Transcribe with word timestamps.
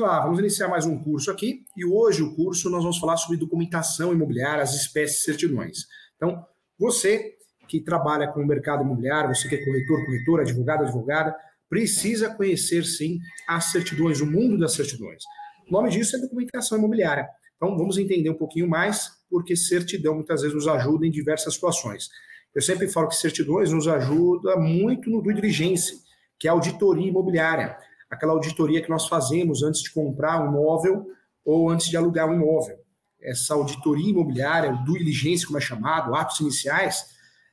lá, 0.00 0.20
vamos 0.20 0.38
iniciar 0.38 0.68
mais 0.68 0.86
um 0.86 0.98
curso 0.98 1.30
aqui 1.30 1.64
e 1.76 1.84
hoje 1.84 2.22
o 2.22 2.34
curso 2.34 2.70
nós 2.70 2.82
vamos 2.82 2.98
falar 2.98 3.16
sobre 3.16 3.36
documentação 3.36 4.12
imobiliária, 4.12 4.62
as 4.62 4.74
espécies 4.74 5.18
de 5.18 5.24
certidões. 5.24 5.78
Então, 6.16 6.44
você 6.78 7.34
que 7.68 7.80
trabalha 7.80 8.26
com 8.28 8.40
o 8.40 8.46
mercado 8.46 8.82
imobiliário, 8.82 9.34
você 9.34 9.48
que 9.48 9.54
é 9.54 9.64
corretor, 9.64 10.04
corretora, 10.04 10.42
advogado, 10.42 10.84
advogada, 10.84 11.36
precisa 11.68 12.34
conhecer 12.34 12.84
sim 12.84 13.18
as 13.46 13.66
certidões, 13.66 14.20
o 14.20 14.26
mundo 14.26 14.58
das 14.58 14.72
certidões. 14.72 15.22
O 15.68 15.72
nome 15.72 15.90
disso 15.90 16.16
é 16.16 16.20
documentação 16.20 16.78
imobiliária. 16.78 17.28
Então, 17.56 17.76
vamos 17.76 17.96
entender 17.98 18.30
um 18.30 18.38
pouquinho 18.38 18.68
mais, 18.68 19.10
porque 19.30 19.54
certidão 19.54 20.14
muitas 20.14 20.40
vezes 20.40 20.54
nos 20.54 20.66
ajuda 20.66 21.06
em 21.06 21.10
diversas 21.10 21.54
situações. 21.54 22.08
Eu 22.54 22.62
sempre 22.62 22.88
falo 22.88 23.06
que 23.06 23.16
certidões 23.16 23.70
nos 23.70 23.86
ajuda 23.86 24.56
muito 24.56 25.08
no 25.08 25.22
due 25.22 25.34
diligence, 25.34 26.00
que 26.38 26.48
é 26.48 26.50
auditoria 26.50 27.06
imobiliária 27.06 27.76
aquela 28.10 28.32
auditoria 28.32 28.82
que 28.82 28.90
nós 28.90 29.06
fazemos 29.06 29.62
antes 29.62 29.82
de 29.82 29.92
comprar 29.92 30.42
um 30.42 30.48
imóvel 30.48 31.06
ou 31.44 31.70
antes 31.70 31.88
de 31.88 31.96
alugar 31.96 32.28
um 32.28 32.34
imóvel. 32.34 32.76
Essa 33.22 33.54
auditoria 33.54 34.10
imobiliária, 34.10 34.72
o 34.72 34.84
due 34.84 34.98
diligence, 34.98 35.46
como 35.46 35.58
é 35.58 35.60
chamado, 35.60 36.14
atos 36.14 36.40
iniciais, 36.40 37.04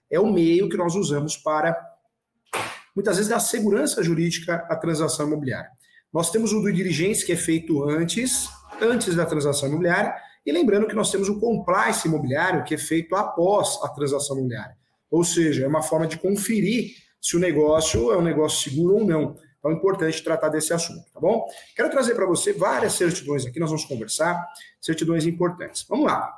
é 0.10 0.20
o 0.20 0.32
meio 0.32 0.70
que 0.70 0.78
nós 0.78 0.96
usamos 0.96 1.38
para, 1.38 1.78
muitas 2.96 3.18
vezes, 3.18 3.30
dar 3.30 3.40
segurança 3.40 4.02
jurídica 4.02 4.66
à 4.70 4.76
transação 4.76 5.28
imobiliária. 5.28 5.70
Nós 6.12 6.32
temos 6.32 6.54
o 6.54 6.62
due 6.62 6.74
diligence, 6.74 7.26
que 7.26 7.34
é 7.34 7.36
feito 7.36 7.84
antes, 7.84 8.50
antes 8.82 9.14
da 9.14 9.26
transação 9.26 9.68
imobiliária, 9.68 10.16
e 10.46 10.52
lembrando 10.52 10.88
que 10.88 10.96
nós 10.96 11.12
temos 11.12 11.28
o 11.28 11.40
compliance 11.40 12.08
imobiliário, 12.08 12.64
que 12.64 12.74
é 12.74 12.78
feito 12.78 13.14
após 13.16 13.78
a 13.84 13.90
transação 13.90 14.38
imobiliária. 14.38 14.78
Ou 15.12 15.24
seja, 15.24 15.66
é 15.66 15.68
uma 15.68 15.84
forma 15.84 16.08
de 16.08 16.18
conferir 16.18 16.92
se 17.22 17.36
o 17.36 17.40
negócio 17.40 18.12
é 18.12 18.18
um 18.18 18.22
negócio 18.22 18.70
seguro 18.70 18.96
ou 18.96 19.06
não. 19.06 19.36
Então 19.60 19.72
é 19.72 19.74
importante 19.74 20.24
tratar 20.24 20.50
desse 20.50 20.74
assunto, 20.74 21.04
tá 21.12 21.20
bom? 21.20 21.46
Quero 21.76 21.90
trazer 21.90 22.16
para 22.16 22.26
você 22.26 22.54
várias 22.54 22.94
certidões 22.94 23.46
aqui, 23.46 23.60
nós 23.60 23.70
vamos 23.70 23.86
conversar, 23.86 24.46
certidões 24.80 25.26
importantes. 25.26 25.86
Vamos 25.88 26.06
lá. 26.06 26.34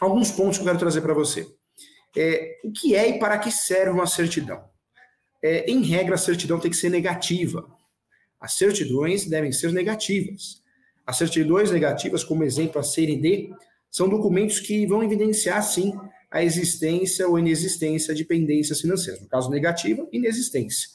Alguns 0.00 0.30
pontos 0.30 0.58
que 0.58 0.62
eu 0.62 0.66
quero 0.66 0.78
trazer 0.78 1.00
para 1.00 1.14
você. 1.14 1.46
É, 2.16 2.58
o 2.64 2.72
que 2.72 2.94
é 2.94 3.08
e 3.08 3.18
para 3.18 3.38
que 3.38 3.50
serve 3.50 3.90
uma 3.90 4.06
certidão? 4.06 4.64
É, 5.42 5.70
em 5.70 5.82
regra, 5.82 6.14
a 6.14 6.18
certidão 6.18 6.58
tem 6.58 6.70
que 6.70 6.76
ser 6.76 6.90
negativa. 6.90 7.66
As 8.38 8.54
certidões 8.54 9.26
devem 9.26 9.52
ser 9.52 9.72
negativas. 9.72 10.62
As 11.06 11.16
certidões 11.16 11.70
negativas, 11.70 12.22
como 12.22 12.44
exemplo 12.44 12.80
a 12.80 12.82
CND, 12.82 13.50
são 13.90 14.08
documentos 14.08 14.60
que 14.60 14.86
vão 14.86 15.02
evidenciar, 15.02 15.62
sim, 15.62 15.92
a 16.30 16.42
existência 16.44 17.26
ou 17.28 17.38
inexistência 17.38 18.14
de 18.14 18.24
pendências 18.24 18.80
financeiras. 18.80 19.20
No 19.20 19.28
caso, 19.28 19.50
negativa, 19.50 20.06
inexistência. 20.12 20.88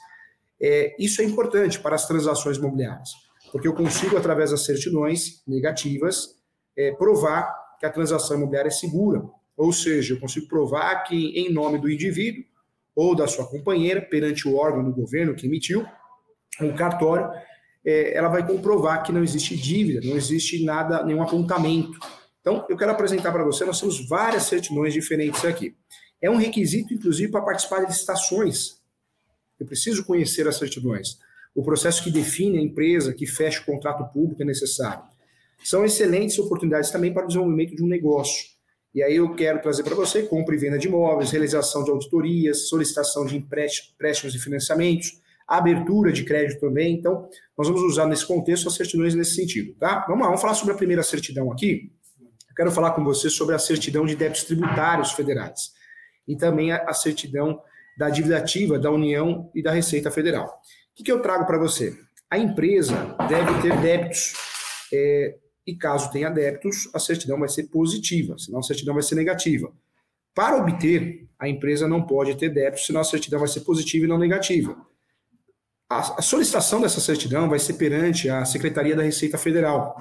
É, 0.61 0.95
isso 0.97 1.21
é 1.21 1.25
importante 1.25 1.79
para 1.79 1.95
as 1.95 2.07
transações 2.07 2.57
imobiliárias, 2.57 3.09
porque 3.51 3.67
eu 3.67 3.73
consigo, 3.73 4.17
através 4.17 4.51
das 4.51 4.65
certidões 4.65 5.43
negativas, 5.47 6.35
é, 6.77 6.91
provar 6.93 7.53
que 7.79 7.85
a 7.85 7.89
transação 7.89 8.37
imobiliária 8.37 8.69
é 8.69 8.71
segura. 8.71 9.21
Ou 9.57 9.71
seja, 9.71 10.13
eu 10.13 10.19
consigo 10.19 10.47
provar 10.47 11.03
que, 11.03 11.15
em 11.39 11.51
nome 11.51 11.79
do 11.79 11.89
indivíduo 11.89 12.43
ou 12.95 13.15
da 13.15 13.27
sua 13.27 13.45
companheira, 13.47 14.01
perante 14.01 14.47
o 14.47 14.55
órgão 14.55 14.83
do 14.83 14.93
governo 14.93 15.35
que 15.35 15.45
emitiu 15.45 15.85
um 16.61 16.73
cartório, 16.73 17.29
é, 17.85 18.17
ela 18.17 18.29
vai 18.29 18.45
comprovar 18.45 19.03
que 19.03 19.11
não 19.11 19.23
existe 19.23 19.55
dívida, 19.55 20.01
não 20.07 20.15
existe 20.15 20.63
nada, 20.63 21.03
nenhum 21.03 21.21
apontamento. 21.21 21.99
Então, 22.39 22.65
eu 22.69 22.77
quero 22.77 22.91
apresentar 22.91 23.31
para 23.31 23.43
você, 23.43 23.65
nós 23.65 23.79
temos 23.79 24.07
várias 24.07 24.43
certidões 24.43 24.93
diferentes 24.93 25.43
aqui. 25.43 25.75
É 26.21 26.29
um 26.29 26.37
requisito, 26.37 26.93
inclusive, 26.93 27.31
para 27.31 27.41
participar 27.41 27.81
de 27.81 27.87
licitações 27.87 28.81
eu 29.59 29.65
preciso 29.65 30.03
conhecer 30.05 30.47
as 30.47 30.57
certidões. 30.57 31.17
O 31.53 31.63
processo 31.63 32.03
que 32.03 32.11
define 32.11 32.57
a 32.57 32.61
empresa, 32.61 33.13
que 33.13 33.25
fecha 33.25 33.61
o 33.61 33.65
contrato 33.65 34.11
público 34.11 34.41
é 34.41 34.45
necessário. 34.45 35.03
São 35.63 35.85
excelentes 35.85 36.37
oportunidades 36.37 36.91
também 36.91 37.13
para 37.13 37.23
o 37.23 37.27
desenvolvimento 37.27 37.75
de 37.75 37.83
um 37.83 37.87
negócio. 37.87 38.45
E 38.93 39.01
aí 39.01 39.15
eu 39.15 39.33
quero 39.35 39.61
trazer 39.61 39.83
para 39.83 39.95
você 39.95 40.23
compra 40.23 40.55
e 40.55 40.57
venda 40.57 40.77
de 40.77 40.87
imóveis, 40.87 41.31
realização 41.31 41.83
de 41.83 41.91
auditorias, 41.91 42.67
solicitação 42.69 43.25
de 43.25 43.35
empréstimos 43.37 44.35
e 44.35 44.39
financiamentos, 44.39 45.19
abertura 45.47 46.11
de 46.11 46.23
crédito 46.23 46.59
também. 46.59 46.93
Então, 46.93 47.27
nós 47.57 47.67
vamos 47.67 47.83
usar 47.83 48.05
nesse 48.05 48.25
contexto 48.25 48.67
as 48.67 48.75
certidões 48.75 49.15
nesse 49.15 49.35
sentido, 49.35 49.73
tá? 49.75 50.05
Vamos 50.07 50.21
lá, 50.21 50.27
vamos 50.27 50.41
falar 50.41 50.53
sobre 50.53 50.73
a 50.73 50.77
primeira 50.77 51.03
certidão 51.03 51.51
aqui. 51.51 51.91
Eu 52.49 52.55
quero 52.55 52.71
falar 52.71 52.91
com 52.91 53.03
você 53.03 53.29
sobre 53.29 53.53
a 53.53 53.59
certidão 53.59 54.05
de 54.05 54.15
débitos 54.15 54.43
tributários 54.43 55.11
federais 55.11 55.73
e 56.27 56.35
também 56.35 56.71
a 56.71 56.93
certidão 56.93 57.61
da 57.97 58.09
dívida 58.09 58.37
ativa 58.37 58.77
da 58.77 58.91
União 58.91 59.49
e 59.55 59.61
da 59.61 59.71
Receita 59.71 60.11
Federal. 60.11 60.47
O 60.47 60.95
que, 60.95 61.03
que 61.03 61.11
eu 61.11 61.21
trago 61.21 61.45
para 61.45 61.57
você? 61.57 61.97
A 62.29 62.37
empresa 62.37 63.15
deve 63.29 63.61
ter 63.61 63.79
débitos, 63.79 64.33
é, 64.91 65.35
e 65.65 65.75
caso 65.75 66.11
tenha 66.11 66.29
débitos, 66.29 66.89
a 66.93 66.99
certidão 66.99 67.39
vai 67.39 67.49
ser 67.49 67.63
positiva, 67.63 68.37
senão 68.37 68.59
a 68.59 68.63
certidão 68.63 68.93
vai 68.93 69.03
ser 69.03 69.15
negativa. 69.15 69.71
Para 70.33 70.57
obter, 70.57 71.27
a 71.39 71.47
empresa 71.47 71.87
não 71.87 72.05
pode 72.05 72.35
ter 72.35 72.49
débitos, 72.49 72.85
senão 72.85 73.01
a 73.01 73.05
certidão 73.05 73.39
vai 73.39 73.47
ser 73.47 73.61
positiva 73.61 74.05
e 74.05 74.07
não 74.07 74.17
negativa. 74.17 74.75
A, 75.89 76.19
a 76.19 76.21
solicitação 76.21 76.81
dessa 76.81 76.99
certidão 76.99 77.47
vai 77.49 77.59
ser 77.59 77.73
perante 77.73 78.29
a 78.29 78.43
Secretaria 78.43 78.95
da 78.95 79.03
Receita 79.03 79.37
Federal 79.37 79.95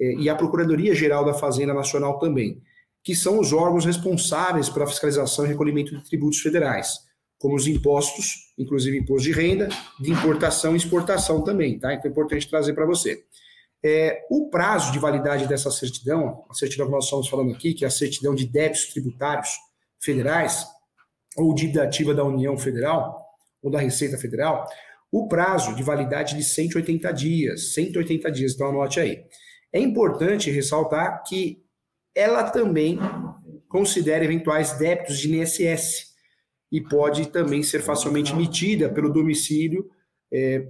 é, 0.00 0.14
e 0.14 0.28
a 0.28 0.34
Procuradoria-Geral 0.34 1.24
da 1.24 1.34
Fazenda 1.34 1.74
Nacional 1.74 2.18
também, 2.18 2.62
que 3.02 3.14
são 3.14 3.38
os 3.38 3.52
órgãos 3.52 3.84
responsáveis 3.84 4.68
pela 4.68 4.86
fiscalização 4.86 5.44
e 5.44 5.48
recolhimento 5.48 5.96
de 5.96 6.04
tributos 6.04 6.40
federais 6.40 7.05
como 7.38 7.54
os 7.54 7.66
impostos, 7.66 8.52
inclusive 8.58 8.98
imposto 8.98 9.28
de 9.28 9.32
renda, 9.32 9.68
de 10.00 10.10
importação 10.10 10.74
e 10.74 10.76
exportação 10.76 11.42
também, 11.42 11.78
tá? 11.78 11.92
Então 11.92 12.08
é 12.08 12.12
importante 12.12 12.48
trazer 12.48 12.72
para 12.74 12.86
você. 12.86 13.24
É, 13.84 14.26
o 14.30 14.48
prazo 14.48 14.90
de 14.90 14.98
validade 14.98 15.46
dessa 15.46 15.70
certidão, 15.70 16.44
a 16.50 16.54
certidão 16.54 16.86
que 16.86 16.92
nós 16.92 17.04
estamos 17.04 17.28
falando 17.28 17.52
aqui, 17.52 17.74
que 17.74 17.84
é 17.84 17.88
a 17.88 17.90
certidão 17.90 18.34
de 18.34 18.46
débitos 18.46 18.86
tributários 18.86 19.50
federais, 20.00 20.66
ou 21.36 21.54
dívida 21.54 21.82
ativa 21.82 22.14
da 22.14 22.24
União 22.24 22.56
Federal, 22.56 23.22
ou 23.62 23.70
da 23.70 23.78
Receita 23.78 24.16
Federal, 24.16 24.66
o 25.12 25.28
prazo 25.28 25.74
de 25.74 25.82
validade 25.82 26.36
de 26.36 26.42
180 26.42 27.12
dias, 27.12 27.74
180 27.74 28.30
dias, 28.30 28.54
então 28.54 28.68
anote 28.68 28.98
aí. 28.98 29.24
É 29.72 29.78
importante 29.78 30.50
ressaltar 30.50 31.22
que 31.26 31.62
ela 32.14 32.50
também 32.50 32.98
considera 33.68 34.24
eventuais 34.24 34.72
débitos 34.78 35.18
de 35.18 35.34
INSS, 35.34 36.05
e 36.76 36.80
pode 36.82 37.30
também 37.30 37.62
ser 37.62 37.80
facilmente 37.80 38.34
emitida 38.34 38.90
pelo 38.90 39.10
domicílio, 39.10 39.90
é, 40.30 40.68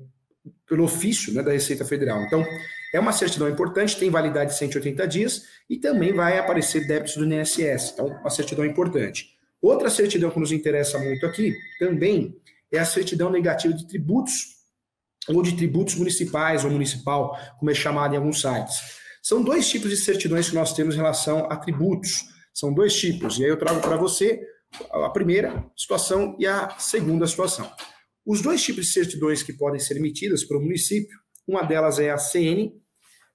pelo 0.65 0.85
ofício 0.85 1.35
né, 1.35 1.43
da 1.43 1.51
Receita 1.51 1.85
Federal. 1.85 2.23
Então, 2.23 2.47
é 2.95 3.01
uma 3.01 3.11
certidão 3.11 3.49
importante, 3.49 3.99
tem 3.99 4.09
validade 4.09 4.53
de 4.53 4.57
180 4.57 5.09
dias 5.09 5.43
e 5.69 5.77
também 5.77 6.13
vai 6.13 6.39
aparecer 6.39 6.87
débitos 6.87 7.17
do 7.17 7.25
INSS. 7.25 7.91
Então, 7.93 8.07
uma 8.07 8.31
certidão 8.31 8.65
importante. 8.65 9.37
Outra 9.61 9.91
certidão 9.91 10.31
que 10.31 10.39
nos 10.39 10.53
interessa 10.53 10.97
muito 10.97 11.27
aqui 11.27 11.53
também 11.81 12.41
é 12.73 12.79
a 12.79 12.85
certidão 12.85 13.29
negativa 13.29 13.75
de 13.75 13.89
tributos 13.89 14.55
ou 15.29 15.43
de 15.43 15.57
tributos 15.57 15.97
municipais 15.97 16.65
ou 16.65 16.71
municipal, 16.71 17.37
como 17.59 17.69
é 17.69 17.75
chamado 17.75 18.15
em 18.15 18.17
alguns 18.17 18.41
sites. 18.41 18.77
São 19.21 19.43
dois 19.43 19.69
tipos 19.69 19.91
de 19.91 19.97
certidões 19.97 20.49
que 20.49 20.55
nós 20.55 20.73
temos 20.73 20.95
em 20.95 20.99
relação 20.99 21.49
a 21.51 21.57
tributos. 21.57 22.27
São 22.55 22.73
dois 22.73 22.95
tipos. 22.95 23.41
E 23.41 23.45
aí 23.45 23.51
eu 23.51 23.59
trago 23.59 23.81
para 23.81 23.97
você 23.97 24.41
a 24.91 25.11
primeira 25.11 25.65
situação 25.77 26.37
e 26.39 26.47
a 26.47 26.71
segunda 26.79 27.27
situação. 27.27 27.71
Os 28.25 28.43
dois 28.43 28.63
tipos 28.63 28.87
de 28.87 28.93
certidões 28.93 29.43
que 29.43 29.53
podem 29.53 29.79
ser 29.79 29.97
emitidas 29.97 30.45
pelo 30.45 30.61
município, 30.61 31.19
uma 31.47 31.63
delas 31.63 31.99
é 31.99 32.11
a 32.11 32.19
CN, 32.19 32.73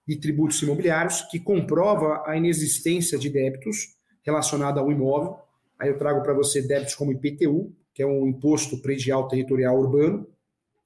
de 0.07 0.19
tributos 0.19 0.61
imobiliários, 0.61 1.21
que 1.23 1.39
comprova 1.39 2.23
a 2.25 2.35
inexistência 2.35 3.17
de 3.17 3.29
débitos 3.29 3.95
relacionados 4.23 4.81
ao 4.81 4.91
imóvel. 4.91 5.37
Aí 5.79 5.89
eu 5.89 5.97
trago 5.97 6.21
para 6.21 6.33
você 6.33 6.61
débitos 6.61 6.95
como 6.95 7.11
IPTU, 7.13 7.73
que 7.93 8.01
é 8.01 8.05
um 8.05 8.27
imposto 8.27 8.81
predial 8.81 9.27
territorial 9.27 9.79
urbano. 9.79 10.27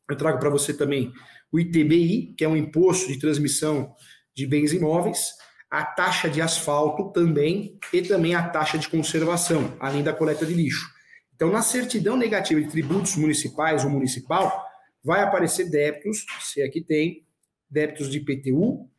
Eu 0.09 0.15
trago 0.15 0.39
para 0.39 0.50
você 0.50 0.74
também 0.74 1.12
o 1.51 1.59
ITBI, 1.59 2.35
que 2.38 2.44
é 2.44 2.47
um 2.47 2.57
imposto 2.57 3.12
de 3.12 3.18
transmissão 3.18 3.94
de 4.35 4.45
bens 4.45 4.74
imóveis 4.74 5.33
a 5.69 5.83
taxa 5.83 6.29
de 6.29 6.41
asfalto 6.41 7.12
também 7.12 7.77
e 7.91 8.01
também 8.01 8.35
a 8.35 8.47
taxa 8.47 8.77
de 8.77 8.88
conservação, 8.88 9.75
além 9.79 10.03
da 10.03 10.13
coleta 10.13 10.45
de 10.45 10.53
lixo. 10.53 10.88
Então, 11.35 11.51
na 11.51 11.62
certidão 11.62 12.15
negativa 12.15 12.62
de 12.62 12.69
tributos 12.69 13.15
municipais 13.17 13.83
ou 13.83 13.89
municipal, 13.89 14.65
vai 15.03 15.21
aparecer 15.21 15.69
débitos, 15.69 16.25
se 16.39 16.62
aqui 16.62 16.79
é 16.79 16.83
tem, 16.83 17.25
débitos 17.69 18.09
de 18.09 18.19
IPTU, 18.19 18.89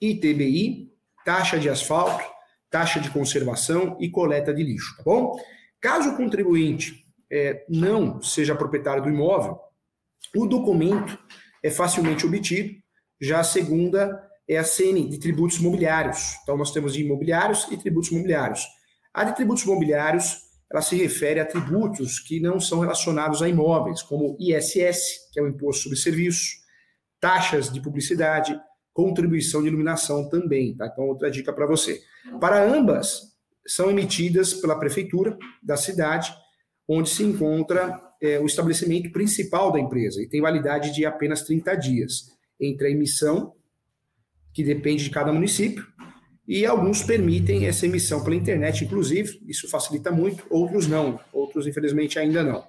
ITBI, 0.00 0.90
taxa 1.24 1.58
de 1.58 1.68
asfalto, 1.68 2.24
taxa 2.70 2.98
de 2.98 3.10
conservação 3.10 3.96
e 4.00 4.10
coleta 4.10 4.54
de 4.54 4.62
lixo, 4.62 4.96
tá 4.96 5.02
bom? 5.02 5.38
Caso 5.80 6.10
o 6.10 6.16
contribuinte 6.16 7.06
é, 7.30 7.64
não 7.68 8.22
seja 8.22 8.54
proprietário 8.54 9.02
do 9.02 9.10
imóvel, 9.10 9.58
o 10.34 10.46
documento 10.46 11.18
é 11.62 11.70
facilmente 11.70 12.24
obtido, 12.24 12.74
já 13.20 13.40
a 13.40 13.44
segunda 13.44 14.28
é 14.54 14.58
a 14.58 14.64
CN 14.64 15.08
de 15.08 15.18
tributos 15.18 15.58
imobiliários. 15.58 16.36
Então, 16.42 16.56
nós 16.56 16.70
temos 16.72 16.92
de 16.92 17.02
imobiliários 17.02 17.66
e 17.70 17.76
tributos 17.76 18.10
imobiliários. 18.10 18.66
A 19.14 19.24
de 19.24 19.34
tributos 19.34 19.64
imobiliários, 19.64 20.38
ela 20.70 20.82
se 20.82 20.96
refere 20.96 21.40
a 21.40 21.46
tributos 21.46 22.18
que 22.18 22.40
não 22.40 22.60
são 22.60 22.80
relacionados 22.80 23.42
a 23.42 23.48
imóveis, 23.48 24.02
como 24.02 24.36
ISS, 24.38 25.30
que 25.32 25.40
é 25.40 25.42
o 25.42 25.48
Imposto 25.48 25.84
sobre 25.84 25.98
Serviços, 25.98 26.62
taxas 27.20 27.72
de 27.72 27.80
publicidade, 27.80 28.58
contribuição 28.92 29.62
de 29.62 29.68
iluminação 29.68 30.28
também, 30.28 30.76
tá? 30.76 30.86
Então, 30.86 31.04
outra 31.04 31.30
dica 31.30 31.52
para 31.52 31.66
você. 31.66 32.00
Para 32.40 32.62
ambas, 32.62 33.20
são 33.66 33.90
emitidas 33.90 34.54
pela 34.54 34.78
prefeitura 34.78 35.36
da 35.62 35.76
cidade, 35.76 36.34
onde 36.86 37.08
se 37.08 37.22
encontra 37.22 37.98
é, 38.20 38.38
o 38.38 38.46
estabelecimento 38.46 39.10
principal 39.12 39.72
da 39.72 39.80
empresa, 39.80 40.20
e 40.20 40.28
tem 40.28 40.40
validade 40.40 40.92
de 40.92 41.06
apenas 41.06 41.42
30 41.42 41.74
dias, 41.76 42.26
entre 42.60 42.88
a 42.88 42.90
emissão, 42.90 43.54
que 44.52 44.62
depende 44.62 45.04
de 45.04 45.10
cada 45.10 45.32
município, 45.32 45.86
e 46.46 46.66
alguns 46.66 47.02
permitem 47.02 47.66
essa 47.66 47.86
emissão 47.86 48.22
pela 48.22 48.36
internet, 48.36 48.84
inclusive, 48.84 49.40
isso 49.46 49.68
facilita 49.68 50.10
muito, 50.10 50.44
outros 50.50 50.86
não, 50.86 51.18
outros, 51.32 51.66
infelizmente, 51.66 52.18
ainda 52.18 52.42
não. 52.42 52.64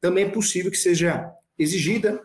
Também 0.00 0.24
é 0.24 0.28
possível 0.28 0.70
que 0.70 0.78
seja 0.78 1.30
exigida 1.58 2.20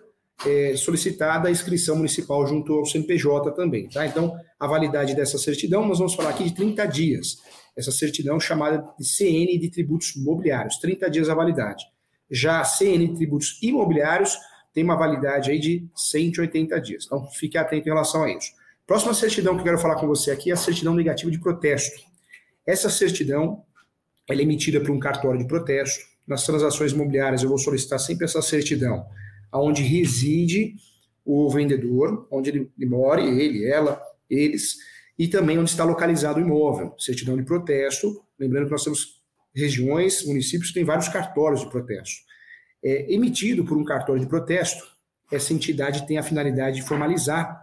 é, 0.46 0.76
solicitada 0.76 1.48
a 1.48 1.52
inscrição 1.52 1.96
municipal 1.96 2.46
junto 2.48 2.74
ao 2.74 2.86
CNPJ 2.86 3.52
também, 3.52 3.88
tá? 3.90 4.06
Então, 4.06 4.36
a 4.60 4.68
validade 4.68 5.16
dessa 5.16 5.38
certidão, 5.38 5.86
nós 5.86 6.00
vamos 6.00 6.16
falar 6.16 6.30
aqui 6.30 6.46
de 6.46 6.56
30 6.56 6.86
dias. 6.86 7.38
Essa 7.76 7.92
certidão 7.92 8.40
chamada 8.40 8.84
de 9.00 9.06
CN 9.06 9.58
de 9.58 9.70
tributos 9.70 10.16
imobiliários, 10.16 10.78
30 10.78 11.10
dias 11.10 11.30
a 11.30 11.36
validade. 11.36 11.84
Já 12.30 12.62
a 12.62 12.64
CN 12.64 13.08
de 13.08 13.16
tributos 13.16 13.60
imobiliários 13.62 14.38
tem 14.74 14.84
uma 14.84 14.96
validade 14.96 15.52
aí 15.52 15.60
de 15.60 15.88
180 15.96 16.80
dias. 16.82 17.06
Então, 17.06 17.28
fique 17.32 17.58
atento 17.58 17.88
em 17.88 17.92
relação 17.92 18.24
a 18.24 18.32
isso. 18.32 18.52
Próxima 18.86 19.14
certidão 19.14 19.56
que 19.56 19.62
eu 19.62 19.66
quero 19.66 19.80
falar 19.80 19.96
com 19.96 20.08
você 20.08 20.32
aqui 20.32 20.50
é 20.50 20.54
a 20.54 20.58
certidão 20.58 20.94
negativa 20.94 21.32
de 21.32 21.40
protesto. 21.40 22.02
Essa 22.68 22.90
certidão 22.90 23.64
é 24.30 24.36
emitida 24.36 24.82
por 24.82 24.92
um 24.92 25.00
cartório 25.00 25.40
de 25.40 25.48
protesto. 25.48 26.04
Nas 26.28 26.46
transações 26.46 26.92
imobiliárias, 26.92 27.44
eu 27.44 27.50
vou 27.50 27.58
solicitar 27.58 28.00
sempre 28.00 28.26
essa 28.26 28.42
certidão 28.42 29.06
onde 29.54 29.84
reside 29.84 30.76
o 31.24 31.50
vendedor, 31.50 32.28
onde 32.32 32.50
ele, 32.50 32.72
ele 32.78 32.90
mora, 32.90 33.22
ele, 33.22 33.66
ela, 33.66 34.02
eles, 34.30 34.78
e 35.18 35.28
também 35.28 35.58
onde 35.58 35.70
está 35.70 35.84
localizado 35.84 36.40
o 36.40 36.44
imóvel, 36.44 36.94
certidão 36.98 37.38
de 37.38 37.44
protesto. 37.44 38.24
Lembrando 38.38 38.66
que 38.66 38.72
nós 38.72 38.84
temos 38.84 39.22
regiões, 39.56 40.26
municípios 40.26 40.70
que 40.70 40.74
têm 40.74 40.84
vários 40.84 41.08
cartórios 41.08 41.62
de 41.62 41.70
protesto. 41.70 42.16
É, 42.84 43.14
emitido 43.14 43.64
por 43.64 43.78
um 43.78 43.86
cartório 43.86 44.22
de 44.22 44.28
protesto, 44.28 44.84
essa 45.32 45.54
entidade 45.54 46.06
tem 46.06 46.18
a 46.18 46.24
finalidade 46.24 46.78
de 46.78 46.82
formalizar 46.82 47.63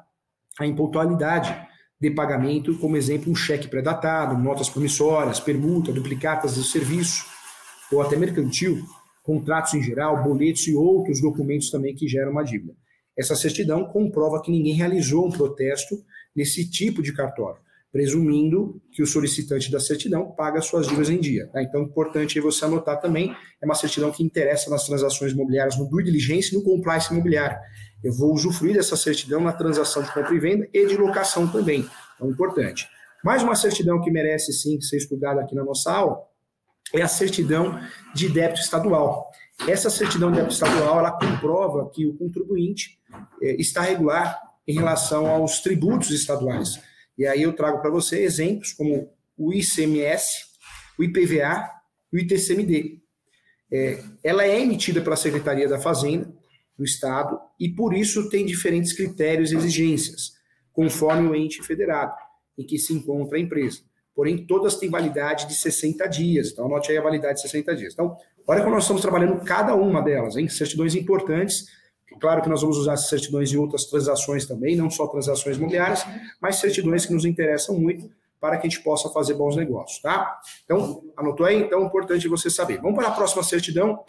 a 0.64 0.66
impontualidade 0.66 1.56
de 2.00 2.10
pagamento, 2.10 2.78
como 2.78 2.96
exemplo, 2.96 3.30
um 3.30 3.34
cheque 3.34 3.68
pré-datado, 3.68 4.36
notas 4.38 4.68
promissórias, 4.68 5.38
permuta, 5.38 5.92
duplicatas 5.92 6.54
de 6.54 6.64
serviço, 6.64 7.24
ou 7.92 8.00
até 8.00 8.16
mercantil, 8.16 8.82
contratos 9.22 9.74
em 9.74 9.82
geral, 9.82 10.22
boletos 10.22 10.66
e 10.66 10.74
outros 10.74 11.20
documentos 11.20 11.70
também 11.70 11.94
que 11.94 12.08
geram 12.08 12.32
uma 12.32 12.42
dívida. 12.42 12.74
Essa 13.18 13.36
certidão 13.36 13.84
comprova 13.84 14.40
que 14.40 14.50
ninguém 14.50 14.74
realizou 14.74 15.26
um 15.26 15.30
protesto 15.30 15.96
nesse 16.34 16.70
tipo 16.70 17.02
de 17.02 17.12
cartório, 17.12 17.60
presumindo 17.92 18.80
que 18.92 19.02
o 19.02 19.06
solicitante 19.06 19.70
da 19.70 19.80
certidão 19.80 20.30
paga 20.30 20.60
suas 20.62 20.86
dívidas 20.86 21.10
em 21.10 21.20
dia. 21.20 21.48
Tá? 21.52 21.62
Então, 21.62 21.82
importante 21.82 22.40
você 22.40 22.64
anotar 22.64 23.00
também, 23.00 23.34
é 23.60 23.66
uma 23.66 23.74
certidão 23.74 24.10
que 24.10 24.22
interessa 24.22 24.70
nas 24.70 24.86
transações 24.86 25.32
imobiliárias, 25.32 25.76
no 25.76 25.88
due 25.88 26.04
diligence 26.04 26.54
e 26.54 26.56
no 26.56 26.64
compliance 26.64 27.12
imobiliário. 27.12 27.58
Eu 28.02 28.12
vou 28.14 28.32
usufruir 28.32 28.74
dessa 28.74 28.96
certidão 28.96 29.40
na 29.40 29.52
transação 29.52 30.02
de 30.02 30.12
compra 30.12 30.34
e 30.34 30.38
venda 30.38 30.68
e 30.72 30.86
de 30.86 30.96
locação 30.96 31.46
também. 31.46 31.88
Então, 32.14 32.30
importante. 32.30 32.88
Mais 33.22 33.42
uma 33.42 33.54
certidão 33.54 34.00
que 34.00 34.10
merece 34.10 34.52
sim 34.52 34.80
ser 34.80 34.96
estudada 34.96 35.42
aqui 35.42 35.54
na 35.54 35.62
nossa 35.62 35.92
aula 35.92 36.22
é 36.94 37.02
a 37.02 37.08
certidão 37.08 37.78
de 38.14 38.28
débito 38.28 38.60
estadual. 38.60 39.30
Essa 39.68 39.90
certidão 39.90 40.30
de 40.30 40.36
débito 40.36 40.54
estadual 40.54 40.98
ela 40.98 41.12
comprova 41.12 41.90
que 41.90 42.06
o 42.06 42.16
contribuinte 42.16 42.98
é, 43.42 43.52
está 43.60 43.82
regular 43.82 44.40
em 44.66 44.74
relação 44.74 45.26
aos 45.26 45.60
tributos 45.60 46.10
estaduais. 46.10 46.80
E 47.18 47.26
aí 47.26 47.42
eu 47.42 47.52
trago 47.52 47.80
para 47.82 47.90
você 47.90 48.22
exemplos 48.22 48.72
como 48.72 49.12
o 49.36 49.52
ICMS, 49.52 50.46
o 50.98 51.04
IPVA 51.04 51.70
e 52.12 52.16
o 52.16 52.20
ITCMD. 52.20 53.00
É, 53.70 54.02
ela 54.24 54.44
é 54.44 54.60
emitida 54.60 55.02
pela 55.02 55.16
Secretaria 55.16 55.68
da 55.68 55.78
Fazenda 55.78 56.39
do 56.80 56.84
Estado 56.84 57.38
e 57.58 57.68
por 57.68 57.94
isso 57.94 58.28
tem 58.30 58.44
diferentes 58.46 58.92
critérios 58.92 59.52
e 59.52 59.56
exigências, 59.56 60.32
conforme 60.72 61.28
o 61.28 61.34
ente 61.34 61.62
federado 61.62 62.14
em 62.56 62.64
que 62.64 62.78
se 62.78 62.92
encontra 62.92 63.36
a 63.36 63.40
empresa 63.40 63.82
porém 64.20 64.44
todas 64.44 64.76
têm 64.76 64.90
validade 64.90 65.46
de 65.46 65.54
60 65.54 66.06
dias. 66.06 66.50
Então, 66.50 66.66
anote 66.66 66.90
aí 66.90 66.98
a 66.98 67.02
validade 67.02 67.36
de 67.36 67.40
60 67.40 67.74
dias. 67.74 67.94
Então, 67.94 68.18
olha 68.46 68.60
como 68.60 68.74
nós 68.74 68.84
estamos 68.84 69.00
trabalhando 69.00 69.42
cada 69.44 69.74
uma 69.74 70.02
delas, 70.02 70.36
hein? 70.36 70.46
Certidões 70.46 70.94
importantes. 70.94 71.66
Claro 72.20 72.42
que 72.42 72.48
nós 72.50 72.60
vamos 72.60 72.76
usar 72.76 72.98
certidões 72.98 73.50
em 73.50 73.56
outras 73.56 73.86
transações 73.86 74.44
também, 74.44 74.76
não 74.76 74.90
só 74.90 75.06
transações 75.06 75.56
imobiliárias, 75.56 76.04
mas 76.38 76.56
certidões 76.56 77.06
que 77.06 77.14
nos 77.14 77.24
interessam 77.24 77.78
muito 77.78 78.10
para 78.38 78.58
que 78.58 78.66
a 78.66 78.70
gente 78.70 78.82
possa 78.82 79.08
fazer 79.08 79.32
bons 79.32 79.56
negócios, 79.56 80.02
tá? 80.02 80.38
Então, 80.64 81.02
anotou 81.16 81.46
aí? 81.46 81.62
Então, 81.62 81.82
é 81.82 81.86
importante 81.86 82.28
você 82.28 82.50
saber. 82.50 82.78
Vamos 82.80 82.98
para 82.98 83.08
a 83.08 83.12
próxima 83.12 83.42
certidão, 83.42 84.04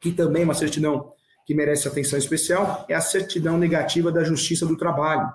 que 0.00 0.12
também 0.12 0.42
é 0.42 0.44
uma 0.46 0.54
certidão 0.54 1.12
que 1.46 1.54
merece 1.54 1.88
atenção 1.88 2.18
especial, 2.18 2.86
é 2.88 2.94
a 2.94 3.00
certidão 3.00 3.58
negativa 3.58 4.12
da 4.12 4.22
Justiça 4.22 4.64
do 4.66 4.76
Trabalho. 4.76 5.30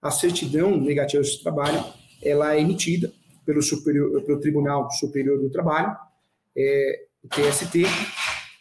A 0.00 0.10
certidão 0.10 0.76
negativa 0.76 1.22
do 1.22 1.42
trabalho, 1.42 1.84
ela 2.22 2.54
é 2.54 2.60
emitida 2.60 3.12
pelo, 3.44 3.62
superior, 3.62 4.22
pelo 4.22 4.40
Tribunal 4.40 4.90
Superior 4.92 5.38
do 5.38 5.50
Trabalho, 5.50 5.96
é, 6.56 7.00
o 7.22 7.28
TST, 7.28 7.84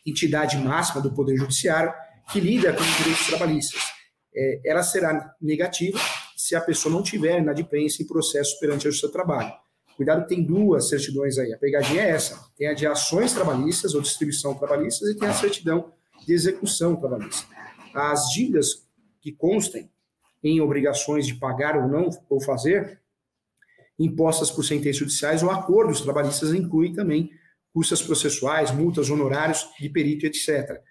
entidade 0.06 0.58
máxima 0.58 1.02
do 1.02 1.14
Poder 1.14 1.38
Judiciário, 1.38 1.94
que 2.32 2.40
lida 2.40 2.74
com 2.74 2.82
os 2.82 2.98
direitos 2.98 3.28
trabalhistas. 3.28 3.82
É, 4.36 4.62
ela 4.66 4.84
será 4.84 5.36
negativa 5.42 6.00
se 6.36 6.56
a 6.56 6.62
pessoa 6.62 6.94
não 6.94 7.04
tiver 7.04 7.40
inadimplência 7.40 8.04
em 8.04 8.08
processo 8.08 8.60
perante 8.60 8.88
a 8.88 8.92
Justiça 8.92 9.08
do 9.08 9.14
Trabalho. 9.14 9.52
Cuidado, 9.96 10.28
tem 10.28 10.44
duas 10.44 10.90
certidões 10.90 11.38
aí. 11.38 11.54
A 11.54 11.58
pegadinha 11.58 12.02
é 12.02 12.10
essa: 12.10 12.40
tem 12.58 12.68
a 12.68 12.74
de 12.74 12.88
ações 12.88 13.34
trabalhistas 13.34 13.94
ou 13.94 14.02
distribuição 14.02 14.54
trabalhistas 14.56 15.10
e 15.10 15.18
tem 15.18 15.28
a 15.28 15.34
certidão 15.34 15.92
de 16.26 16.34
execução 16.34 16.96
trabalhista. 16.96 17.48
As 17.94 18.30
dívidas 18.30 18.88
que 19.22 19.32
constem 19.32 19.90
em 20.44 20.60
obrigações 20.62 21.28
de 21.28 21.36
pagar 21.36 21.78
ou 21.78 21.88
não 21.88 22.10
ou 22.30 22.42
fazer 22.42 23.00
impostas 24.00 24.50
por 24.50 24.64
sentenças 24.64 24.98
judiciais 24.98 25.44
ou 25.44 25.52
acordos 25.52 26.02
trabalhistas 26.02 26.54
inclui 26.54 26.94
também 26.94 27.30
custas 27.74 28.02
processuais, 28.02 28.72
multas, 28.72 29.10
honorários 29.10 29.70
de 29.80 29.90
perito, 29.90 30.26
etc. 30.26 30.82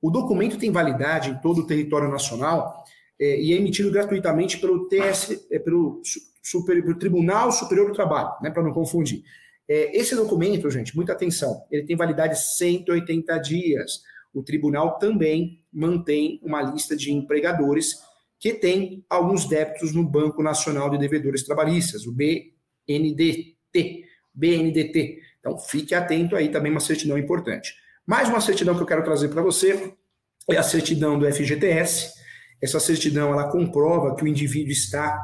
O 0.00 0.10
documento 0.10 0.58
tem 0.58 0.70
validade 0.70 1.30
em 1.30 1.40
todo 1.40 1.62
o 1.62 1.66
território 1.66 2.08
nacional 2.08 2.84
é, 3.20 3.40
e 3.40 3.52
é 3.52 3.56
emitido 3.56 3.90
gratuitamente 3.90 4.58
pelo 4.58 4.86
TS, 4.88 5.46
é, 5.50 5.58
pelo, 5.58 6.00
super, 6.42 6.80
pelo 6.82 6.98
Tribunal 6.98 7.50
Superior 7.50 7.88
do 7.88 7.94
Trabalho, 7.94 8.30
né, 8.40 8.50
para 8.50 8.62
não 8.62 8.72
confundir. 8.72 9.24
É, 9.68 9.98
esse 9.98 10.14
documento, 10.14 10.70
gente, 10.70 10.94
muita 10.94 11.12
atenção, 11.12 11.64
ele 11.70 11.84
tem 11.84 11.96
validade 11.96 12.40
180 12.40 13.38
dias. 13.38 14.02
O 14.32 14.42
tribunal 14.42 14.98
também 14.98 15.62
mantém 15.72 16.40
uma 16.42 16.62
lista 16.62 16.96
de 16.96 17.12
empregadores 17.12 17.96
que 18.38 18.52
tem 18.52 19.04
alguns 19.08 19.46
débitos 19.46 19.92
no 19.92 20.04
Banco 20.04 20.42
Nacional 20.42 20.88
de 20.90 20.98
Devedores 20.98 21.42
Trabalhistas, 21.42 22.06
o 22.06 22.12
BNDT, 22.12 24.04
BNDT. 24.32 25.18
Então 25.40 25.58
fique 25.58 25.94
atento 25.94 26.36
aí 26.36 26.48
também 26.50 26.70
uma 26.70 26.80
certidão 26.80 27.18
importante. 27.18 27.74
Mais 28.06 28.28
uma 28.28 28.40
certidão 28.40 28.74
que 28.74 28.82
eu 28.82 28.86
quero 28.86 29.04
trazer 29.04 29.28
para 29.28 29.42
você 29.42 29.92
é 30.48 30.56
a 30.56 30.62
certidão 30.62 31.18
do 31.18 31.30
FGTS. 31.30 32.12
Essa 32.62 32.80
certidão 32.80 33.32
ela 33.32 33.50
comprova 33.50 34.14
que 34.14 34.24
o 34.24 34.28
indivíduo 34.28 34.72
está 34.72 35.20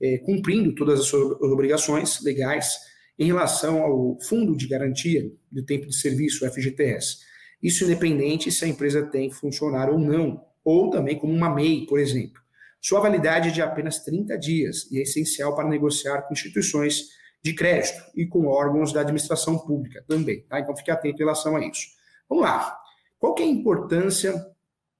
é, 0.00 0.18
cumprindo 0.18 0.74
todas 0.74 1.00
as 1.00 1.06
suas 1.06 1.40
obrigações 1.42 2.20
legais 2.22 2.74
em 3.18 3.26
relação 3.26 3.82
ao 3.82 4.18
Fundo 4.22 4.56
de 4.56 4.66
Garantia 4.66 5.30
do 5.50 5.64
Tempo 5.64 5.86
de 5.86 5.96
Serviço, 5.96 6.48
FGTS. 6.50 7.18
Isso 7.64 7.84
independente 7.84 8.52
se 8.52 8.62
a 8.62 8.68
empresa 8.68 9.06
tem 9.06 9.30
funcionário 9.30 9.94
ou 9.94 9.98
não, 9.98 10.44
ou 10.62 10.90
também 10.90 11.18
como 11.18 11.32
uma 11.32 11.48
MEI, 11.48 11.86
por 11.86 11.98
exemplo. 11.98 12.38
Sua 12.78 13.00
validade 13.00 13.48
é 13.48 13.52
de 13.52 13.62
apenas 13.62 14.00
30 14.00 14.36
dias 14.36 14.86
e 14.92 14.98
é 14.98 15.02
essencial 15.02 15.54
para 15.56 15.66
negociar 15.66 16.20
com 16.22 16.34
instituições 16.34 17.08
de 17.42 17.54
crédito 17.54 18.02
e 18.14 18.26
com 18.26 18.46
órgãos 18.46 18.92
da 18.92 19.00
administração 19.00 19.58
pública 19.58 20.04
também. 20.06 20.42
Tá? 20.42 20.60
Então 20.60 20.76
fique 20.76 20.90
atento 20.90 21.16
em 21.16 21.18
relação 21.24 21.56
a 21.56 21.66
isso. 21.66 21.86
Vamos 22.28 22.44
lá. 22.44 22.76
Qual 23.18 23.34
é 23.38 23.42
a 23.42 23.46
importância 23.46 24.34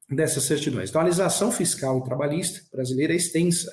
dessas 0.08 0.44
certidões? 0.44 0.88
Então, 0.88 1.02
a 1.02 1.04
legislação 1.04 1.52
fiscal 1.52 1.98
e 1.98 2.04
trabalhista 2.04 2.62
brasileira 2.72 3.12
é 3.12 3.16
extensa, 3.16 3.70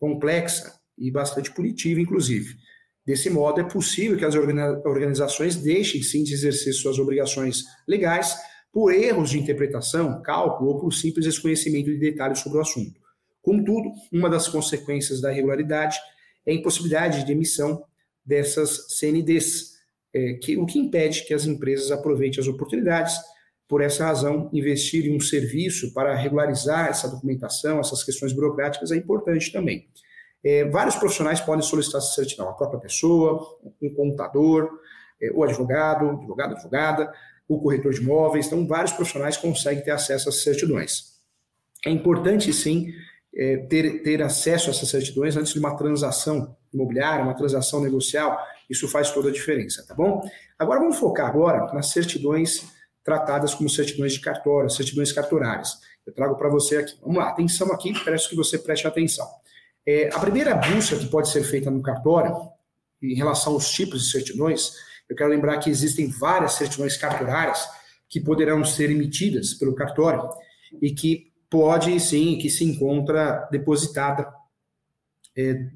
complexa 0.00 0.80
e 0.98 1.12
bastante 1.12 1.52
punitiva, 1.52 2.00
inclusive. 2.00 2.56
Desse 3.04 3.28
modo, 3.28 3.60
é 3.60 3.64
possível 3.64 4.16
que 4.16 4.24
as 4.24 4.34
organizações 4.34 5.56
deixem 5.56 6.02
sim 6.02 6.22
de 6.22 6.34
exercer 6.34 6.72
suas 6.72 6.98
obrigações 6.98 7.64
legais 7.86 8.36
por 8.72 8.92
erros 8.94 9.30
de 9.30 9.38
interpretação, 9.38 10.22
cálculo 10.22 10.70
ou 10.70 10.80
por 10.80 10.92
simples 10.92 11.26
desconhecimento 11.26 11.90
de 11.90 11.98
detalhes 11.98 12.38
sobre 12.38 12.58
o 12.58 12.60
assunto. 12.60 13.00
Contudo, 13.42 13.90
uma 14.12 14.30
das 14.30 14.46
consequências 14.46 15.20
da 15.20 15.32
irregularidade 15.32 15.98
é 16.46 16.52
a 16.52 16.54
impossibilidade 16.54 17.24
de 17.24 17.32
emissão 17.32 17.84
dessas 18.24 18.96
CNDs, 18.98 19.72
é, 20.14 20.34
que, 20.34 20.56
o 20.56 20.64
que 20.64 20.78
impede 20.78 21.24
que 21.24 21.34
as 21.34 21.44
empresas 21.44 21.90
aproveitem 21.90 22.40
as 22.40 22.46
oportunidades. 22.46 23.14
Por 23.68 23.82
essa 23.82 24.06
razão, 24.06 24.48
investir 24.52 25.06
em 25.06 25.16
um 25.16 25.20
serviço 25.20 25.92
para 25.92 26.14
regularizar 26.14 26.88
essa 26.88 27.08
documentação, 27.08 27.80
essas 27.80 28.04
questões 28.04 28.32
burocráticas, 28.32 28.92
é 28.92 28.96
importante 28.96 29.50
também. 29.50 29.88
É, 30.44 30.64
vários 30.64 30.96
profissionais 30.96 31.40
podem 31.40 31.62
solicitar 31.62 32.00
essa 32.00 32.14
certidão, 32.14 32.48
a 32.48 32.52
própria 32.52 32.80
pessoa, 32.80 33.58
um 33.80 33.94
contador, 33.94 34.70
é, 35.20 35.30
o 35.32 35.44
advogado, 35.44 36.10
advogado, 36.10 36.54
advogada, 36.54 37.12
o 37.48 37.60
corretor 37.60 37.92
de 37.92 38.00
imóveis, 38.00 38.46
então 38.46 38.66
vários 38.66 38.92
profissionais 38.92 39.36
conseguem 39.36 39.84
ter 39.84 39.90
acesso 39.90 40.28
a 40.28 40.30
essas 40.30 40.42
certidões. 40.42 41.12
É 41.84 41.90
importante, 41.90 42.52
sim, 42.52 42.92
é, 43.34 43.58
ter, 43.68 44.02
ter 44.02 44.22
acesso 44.22 44.68
a 44.68 44.72
essas 44.72 44.88
certidões 44.88 45.36
antes 45.36 45.52
de 45.52 45.58
uma 45.58 45.76
transação 45.76 46.56
imobiliária, 46.72 47.24
uma 47.24 47.34
transação 47.34 47.80
negocial, 47.80 48.38
isso 48.68 48.88
faz 48.88 49.10
toda 49.10 49.28
a 49.28 49.32
diferença, 49.32 49.84
tá 49.86 49.94
bom? 49.94 50.22
Agora 50.58 50.80
vamos 50.80 50.98
focar 50.98 51.28
agora 51.28 51.72
nas 51.72 51.90
certidões 51.90 52.64
tratadas 53.04 53.54
como 53.54 53.68
certidões 53.68 54.12
de 54.12 54.20
cartório, 54.20 54.70
certidões 54.70 55.12
cartorárias. 55.12 55.78
Eu 56.06 56.12
trago 56.12 56.36
para 56.36 56.48
você 56.48 56.78
aqui. 56.78 56.96
Vamos 57.00 57.16
lá, 57.16 57.28
atenção 57.28 57.72
aqui, 57.72 57.92
peço 58.04 58.28
que 58.28 58.36
você 58.36 58.58
preste 58.58 58.86
atenção. 58.86 59.26
É, 59.86 60.08
a 60.14 60.18
primeira 60.18 60.54
busca 60.54 60.96
que 60.96 61.06
pode 61.06 61.28
ser 61.28 61.42
feita 61.42 61.70
no 61.70 61.82
cartório, 61.82 62.34
em 63.02 63.14
relação 63.14 63.54
aos 63.54 63.70
tipos 63.70 64.04
de 64.04 64.10
certidões, 64.10 64.72
eu 65.08 65.16
quero 65.16 65.30
lembrar 65.30 65.58
que 65.58 65.68
existem 65.68 66.08
várias 66.08 66.52
certidões 66.52 66.96
cartorárias 66.96 67.66
que 68.08 68.20
poderão 68.20 68.64
ser 68.64 68.90
emitidas 68.90 69.54
pelo 69.54 69.74
cartório 69.74 70.28
e 70.80 70.92
que 70.92 71.32
pode 71.50 71.98
sim, 72.00 72.38
que 72.38 72.48
se 72.48 72.64
encontra 72.64 73.48
depositada 73.50 74.32
é, 75.36 75.66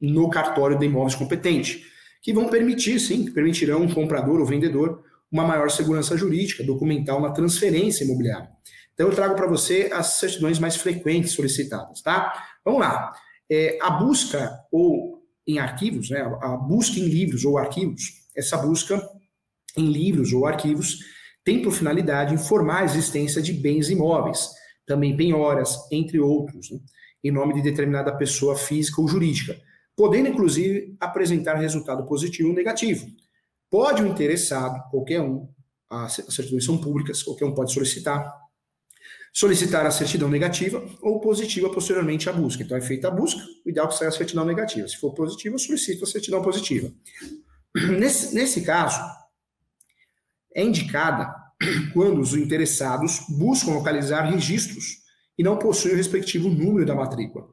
no 0.00 0.28
cartório 0.28 0.78
de 0.78 0.86
imóveis 0.86 1.14
competente, 1.14 1.84
que 2.22 2.32
vão 2.32 2.48
permitir, 2.48 3.00
sim, 3.00 3.30
permitirão 3.32 3.82
um 3.82 3.92
comprador 3.92 4.40
ou 4.40 4.46
vendedor 4.46 5.02
uma 5.30 5.44
maior 5.44 5.70
segurança 5.70 6.16
jurídica, 6.16 6.62
documental 6.62 7.20
na 7.20 7.32
transferência 7.32 8.04
imobiliária. 8.04 8.48
Então 8.92 9.08
eu 9.08 9.14
trago 9.14 9.34
para 9.34 9.48
você 9.48 9.90
as 9.92 10.14
certidões 10.14 10.58
mais 10.60 10.76
frequentes 10.76 11.32
solicitadas, 11.32 12.00
tá? 12.00 12.32
Vamos 12.64 12.80
lá. 12.80 13.12
É, 13.50 13.78
a 13.80 13.90
busca 13.90 14.58
ou 14.72 15.22
em 15.46 15.58
arquivos, 15.58 16.10
né, 16.10 16.20
a 16.40 16.56
busca 16.56 16.98
em 16.98 17.04
livros 17.04 17.44
ou 17.44 17.58
arquivos, 17.58 18.24
essa 18.34 18.56
busca 18.56 19.00
em 19.76 19.86
livros 19.90 20.32
ou 20.32 20.46
arquivos 20.46 20.98
tem 21.44 21.60
por 21.60 21.72
finalidade 21.72 22.34
informar 22.34 22.80
a 22.80 22.84
existência 22.84 23.42
de 23.42 23.52
bens 23.52 23.90
imóveis, 23.90 24.48
também 24.86 25.16
penhoras, 25.16 25.76
entre 25.92 26.18
outros, 26.18 26.70
né, 26.70 26.78
em 27.22 27.30
nome 27.30 27.54
de 27.54 27.62
determinada 27.62 28.16
pessoa 28.16 28.56
física 28.56 29.00
ou 29.00 29.08
jurídica, 29.08 29.58
podendo 29.96 30.28
inclusive 30.28 30.96
apresentar 31.00 31.56
resultado 31.56 32.06
positivo 32.06 32.48
ou 32.48 32.54
negativo. 32.54 33.06
Pode 33.70 34.02
o 34.02 34.06
interessado, 34.06 34.82
qualquer 34.90 35.20
um, 35.20 35.48
as 35.90 36.14
certidões 36.28 36.64
são 36.64 36.78
públicas, 36.78 37.22
qualquer 37.22 37.44
um 37.44 37.54
pode 37.54 37.72
solicitar, 37.72 38.43
solicitar 39.34 39.84
a 39.84 39.90
certidão 39.90 40.28
negativa 40.28 40.80
ou 41.02 41.18
positiva 41.20 41.68
posteriormente 41.68 42.30
à 42.30 42.32
busca. 42.32 42.62
Então 42.62 42.76
é 42.76 42.80
feita 42.80 43.08
a 43.08 43.10
busca, 43.10 43.42
o 43.66 43.68
ideal 43.68 43.86
é 43.86 43.88
que 43.90 43.96
saia 43.96 44.08
a 44.08 44.12
certidão 44.12 44.44
negativa. 44.44 44.86
Se 44.86 44.96
for 44.96 45.12
positiva, 45.12 45.58
solicito 45.58 46.04
a 46.04 46.06
certidão 46.06 46.40
positiva. 46.40 46.92
Nesse, 47.98 48.32
nesse 48.32 48.60
caso, 48.60 49.00
é 50.54 50.62
indicada 50.62 51.34
quando 51.92 52.20
os 52.20 52.32
interessados 52.34 53.24
buscam 53.28 53.72
localizar 53.72 54.30
registros 54.30 55.02
e 55.36 55.42
não 55.42 55.58
possuem 55.58 55.94
o 55.94 55.96
respectivo 55.96 56.48
número 56.48 56.86
da 56.86 56.94
matrícula. 56.94 57.48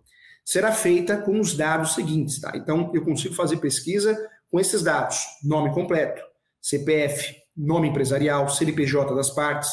Será 0.45 0.71
feita 0.71 1.17
com 1.17 1.39
os 1.39 1.57
dados 1.57 1.95
seguintes, 1.95 2.39
tá? 2.39 2.51
Então, 2.55 2.91
eu 2.93 3.03
consigo 3.03 3.33
fazer 3.33 3.57
pesquisa 3.57 4.15
com 4.51 4.59
esses 4.59 4.83
dados: 4.83 5.17
nome 5.43 5.73
completo, 5.73 6.21
CPF, 6.61 7.35
nome 7.57 7.87
empresarial, 7.87 8.47
CNPJ 8.49 9.15
das 9.15 9.31
partes, 9.31 9.71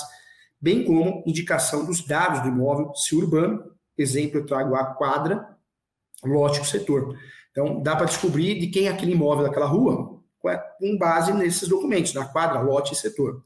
bem 0.61 0.85
como 0.85 1.23
indicação 1.27 1.85
dos 1.85 2.05
dados 2.05 2.43
do 2.43 2.49
imóvel, 2.49 2.95
se 2.95 3.15
urbano, 3.15 3.73
exemplo, 3.97 4.39
eu 4.39 4.47
trago 4.47 4.75
a 4.75 4.85
quadra, 4.95 5.57
lote, 6.25 6.67
setor. 6.67 7.17
Então, 7.51 7.83
dá 7.83 7.97
para 7.97 8.07
descobrir 8.07 8.59
de 8.59 8.69
quem 8.69 8.87
é 8.87 8.91
aquele 8.91 9.13
imóvel 9.13 9.45
daquela 9.45 9.67
rua, 9.67 10.21
com 10.79 10.97
base 10.97 11.33
nesses 11.33 11.69
documentos, 11.69 12.15
na 12.15 12.25
quadra, 12.25 12.61
lote 12.61 12.93
e 12.93 12.97
setor. 12.97 13.43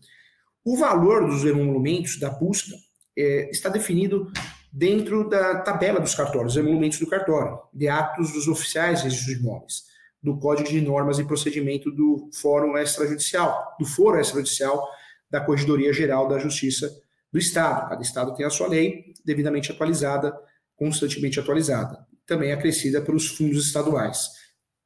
O 0.65 0.77
valor 0.77 1.27
dos 1.27 1.45
emolumentos 1.45 2.19
da 2.19 2.31
busca 2.31 2.77
é, 3.17 3.51
está 3.51 3.69
definido 3.69 4.31
dentro 4.73 5.29
da 5.29 5.61
tabela 5.61 6.01
dos 6.01 6.15
cartórios, 6.15 6.57
emolumentos 6.57 6.99
do 6.99 7.07
cartório, 7.07 7.59
de 7.73 7.89
atos 7.89 8.33
dos 8.33 8.49
oficiais 8.49 8.99
de 8.99 9.05
registro 9.05 9.35
de 9.35 9.41
imóveis, 9.41 9.83
do 10.23 10.39
Código 10.39 10.69
de 10.69 10.81
Normas 10.81 11.19
e 11.19 11.25
Procedimento 11.25 11.91
do 11.91 12.31
Fórum 12.33 12.79
Extrajudicial, 12.79 13.77
do 13.79 13.85
Foro 13.85 14.19
Extrajudicial 14.19 14.89
da 15.31 15.41
Corregedoria 15.41 15.93
Geral 15.93 16.29
da 16.29 16.39
Justiça 16.39 17.02
do 17.33 17.39
Estado. 17.39 17.89
Cada 17.89 18.03
Estado 18.03 18.35
tem 18.35 18.45
a 18.45 18.51
sua 18.51 18.69
lei 18.69 19.15
devidamente 19.25 19.73
atualizada, 19.73 20.37
constantemente 20.77 21.41
atualizada, 21.41 22.07
também 22.27 22.53
acrescida 22.53 23.01
pelos 23.01 23.29
fundos 23.29 23.67
estaduais. 23.67 24.29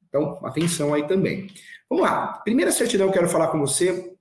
Então, 0.09 0.39
atenção 0.45 0.95
aí 0.95 1.07
também. 1.07 1.49
Vamos 1.91 2.05
lá. 2.05 2.39
Primeira 2.45 2.71
certidão 2.71 3.09
que 3.09 3.19
eu 3.19 3.23
quero 3.23 3.33
falar 3.33 3.49
com 3.49 3.59
você 3.59 4.13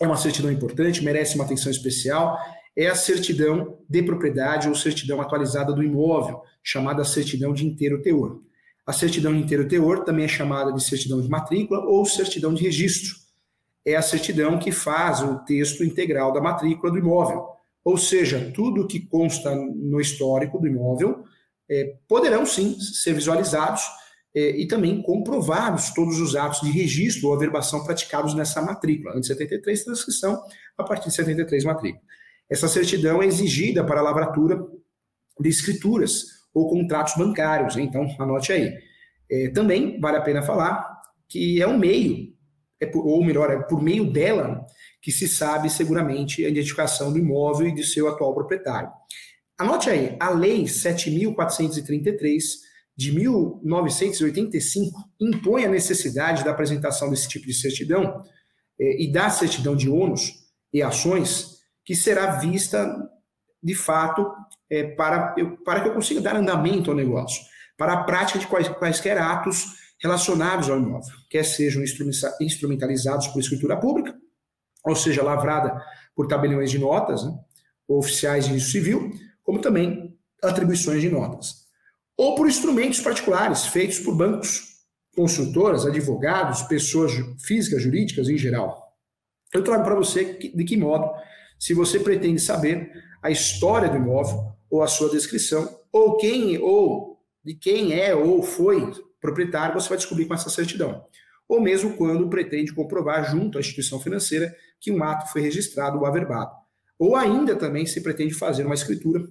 é 0.00 0.06
uma 0.06 0.16
certidão 0.16 0.50
importante, 0.50 1.04
merece 1.04 1.34
uma 1.34 1.44
atenção 1.44 1.70
especial. 1.70 2.38
É 2.76 2.88
a 2.88 2.94
certidão 2.94 3.78
de 3.88 4.02
propriedade 4.02 4.68
ou 4.68 4.74
certidão 4.74 5.20
atualizada 5.20 5.72
do 5.72 5.82
imóvel, 5.82 6.42
chamada 6.62 7.04
certidão 7.04 7.52
de 7.52 7.66
inteiro 7.66 8.02
teor. 8.02 8.42
A 8.86 8.92
certidão 8.92 9.32
de 9.32 9.40
inteiro 9.40 9.66
teor 9.66 10.04
também 10.04 10.26
é 10.26 10.28
chamada 10.28 10.72
de 10.72 10.84
certidão 10.84 11.20
de 11.20 11.28
matrícula 11.28 11.80
ou 11.80 12.04
certidão 12.04 12.52
de 12.52 12.62
registro. 12.62 13.16
É 13.84 13.96
a 13.96 14.02
certidão 14.02 14.58
que 14.58 14.70
faz 14.70 15.22
o 15.22 15.38
texto 15.44 15.82
integral 15.82 16.32
da 16.32 16.40
matrícula 16.40 16.92
do 16.92 16.98
imóvel. 16.98 17.55
Ou 17.86 17.96
seja, 17.96 18.50
tudo 18.52 18.88
que 18.88 18.98
consta 18.98 19.54
no 19.54 20.00
histórico 20.00 20.58
do 20.58 20.66
imóvel 20.66 21.22
é, 21.70 21.94
poderão 22.08 22.44
sim 22.44 22.76
ser 22.80 23.12
visualizados 23.14 23.80
é, 24.34 24.60
e 24.60 24.66
também 24.66 25.00
comprovados 25.00 25.90
todos 25.94 26.18
os 26.18 26.34
atos 26.34 26.62
de 26.62 26.70
registro 26.72 27.28
ou 27.28 27.34
averbação 27.36 27.84
praticados 27.84 28.34
nessa 28.34 28.60
matrícula. 28.60 29.12
Antes 29.12 29.28
de 29.28 29.34
73, 29.34 29.84
transcrição, 29.84 30.42
a 30.76 30.82
partir 30.82 31.10
de 31.10 31.14
73, 31.14 31.62
matrícula. 31.62 32.02
Essa 32.50 32.66
certidão 32.66 33.22
é 33.22 33.26
exigida 33.26 33.84
para 33.84 34.00
a 34.00 34.02
lavratura 34.02 34.60
de 35.38 35.48
escrituras 35.48 36.24
ou 36.52 36.68
contratos 36.68 37.14
bancários, 37.16 37.76
então 37.76 38.04
anote 38.18 38.52
aí. 38.52 38.74
É, 39.30 39.50
também 39.50 40.00
vale 40.00 40.16
a 40.16 40.22
pena 40.22 40.42
falar 40.42 40.84
que 41.28 41.62
é 41.62 41.68
um 41.68 41.78
meio, 41.78 42.34
é 42.80 42.86
por, 42.86 43.06
ou 43.06 43.24
melhor, 43.24 43.50
é 43.50 43.58
por 43.62 43.82
meio 43.82 44.10
dela 44.10 44.64
que 45.00 45.12
se 45.12 45.28
sabe 45.28 45.70
seguramente 45.70 46.44
a 46.44 46.48
identificação 46.48 47.12
do 47.12 47.18
imóvel 47.18 47.68
e 47.68 47.74
de 47.74 47.84
seu 47.84 48.08
atual 48.08 48.34
proprietário. 48.34 48.90
Anote 49.58 49.88
aí, 49.88 50.16
a 50.20 50.30
Lei 50.30 50.64
7.433 50.64 52.42
de 52.96 53.12
1985 53.12 54.98
impõe 55.20 55.64
a 55.64 55.68
necessidade 55.68 56.42
da 56.44 56.50
apresentação 56.50 57.10
desse 57.10 57.28
tipo 57.28 57.46
de 57.46 57.54
certidão 57.54 58.22
eh, 58.80 59.04
e 59.04 59.12
da 59.12 59.30
certidão 59.30 59.76
de 59.76 59.88
ônus 59.88 60.32
e 60.72 60.82
ações, 60.82 61.56
que 61.84 61.94
será 61.94 62.38
vista 62.38 62.96
de 63.62 63.74
fato 63.74 64.26
eh, 64.70 64.94
para, 64.94 65.34
eu, 65.38 65.56
para 65.58 65.82
que 65.82 65.88
eu 65.88 65.94
consiga 65.94 66.20
dar 66.20 66.36
andamento 66.36 66.90
ao 66.90 66.96
negócio, 66.96 67.42
para 67.76 67.92
a 67.92 68.04
prática 68.04 68.38
de 68.38 68.46
quais, 68.46 68.68
quaisquer 68.68 69.18
atos 69.18 69.66
relacionados 70.02 70.68
ao 70.68 70.78
imóvel, 70.78 71.14
quer 71.30 71.44
sejam 71.44 71.82
instrumentalizados 72.40 73.28
por 73.28 73.40
escritura 73.40 73.76
pública, 73.76 74.14
ou 74.84 74.94
seja, 74.94 75.22
lavrada 75.22 75.82
por 76.14 76.26
tabeliões 76.26 76.70
de 76.70 76.78
notas, 76.78 77.24
né, 77.24 77.32
ou 77.88 77.98
oficiais 77.98 78.44
de 78.44 78.52
registro 78.52 78.72
civil, 78.72 79.10
como 79.42 79.60
também 79.60 80.16
atribuições 80.42 81.00
de 81.00 81.08
notas 81.08 81.66
ou 82.16 82.34
por 82.34 82.48
instrumentos 82.48 83.00
particulares 83.00 83.66
feitos 83.66 83.98
por 83.98 84.14
bancos, 84.16 84.76
construtoras, 85.14 85.84
advogados, 85.84 86.62
pessoas 86.62 87.12
físicas, 87.44 87.82
jurídicas 87.82 88.28
em 88.28 88.38
geral. 88.38 88.94
Eu 89.52 89.62
trago 89.62 89.84
para 89.84 89.94
você 89.94 90.34
de 90.34 90.64
que 90.64 90.76
modo, 90.76 91.10
se 91.58 91.74
você 91.74 92.00
pretende 92.00 92.40
saber 92.40 92.90
a 93.22 93.30
história 93.30 93.88
do 93.88 93.96
imóvel 93.96 94.52
ou 94.70 94.82
a 94.82 94.86
sua 94.86 95.10
descrição, 95.10 95.78
ou 95.92 96.16
quem 96.16 96.58
ou 96.58 97.15
de 97.46 97.54
quem 97.54 97.92
é 97.92 98.12
ou 98.12 98.42
foi 98.42 98.92
proprietário, 99.20 99.80
você 99.80 99.88
vai 99.88 99.98
descobrir 99.98 100.26
com 100.26 100.34
essa 100.34 100.50
certidão. 100.50 101.04
Ou 101.48 101.60
mesmo 101.60 101.96
quando 101.96 102.28
pretende 102.28 102.74
comprovar 102.74 103.30
junto 103.30 103.56
à 103.56 103.60
instituição 103.60 104.00
financeira 104.00 104.52
que 104.80 104.90
um 104.90 105.00
ato 105.00 105.30
foi 105.30 105.42
registrado 105.42 105.96
ou 105.96 106.06
averbado. 106.06 106.50
Ou 106.98 107.14
ainda 107.14 107.54
também 107.54 107.86
se 107.86 108.02
pretende 108.02 108.34
fazer 108.34 108.66
uma 108.66 108.74
escritura 108.74 109.24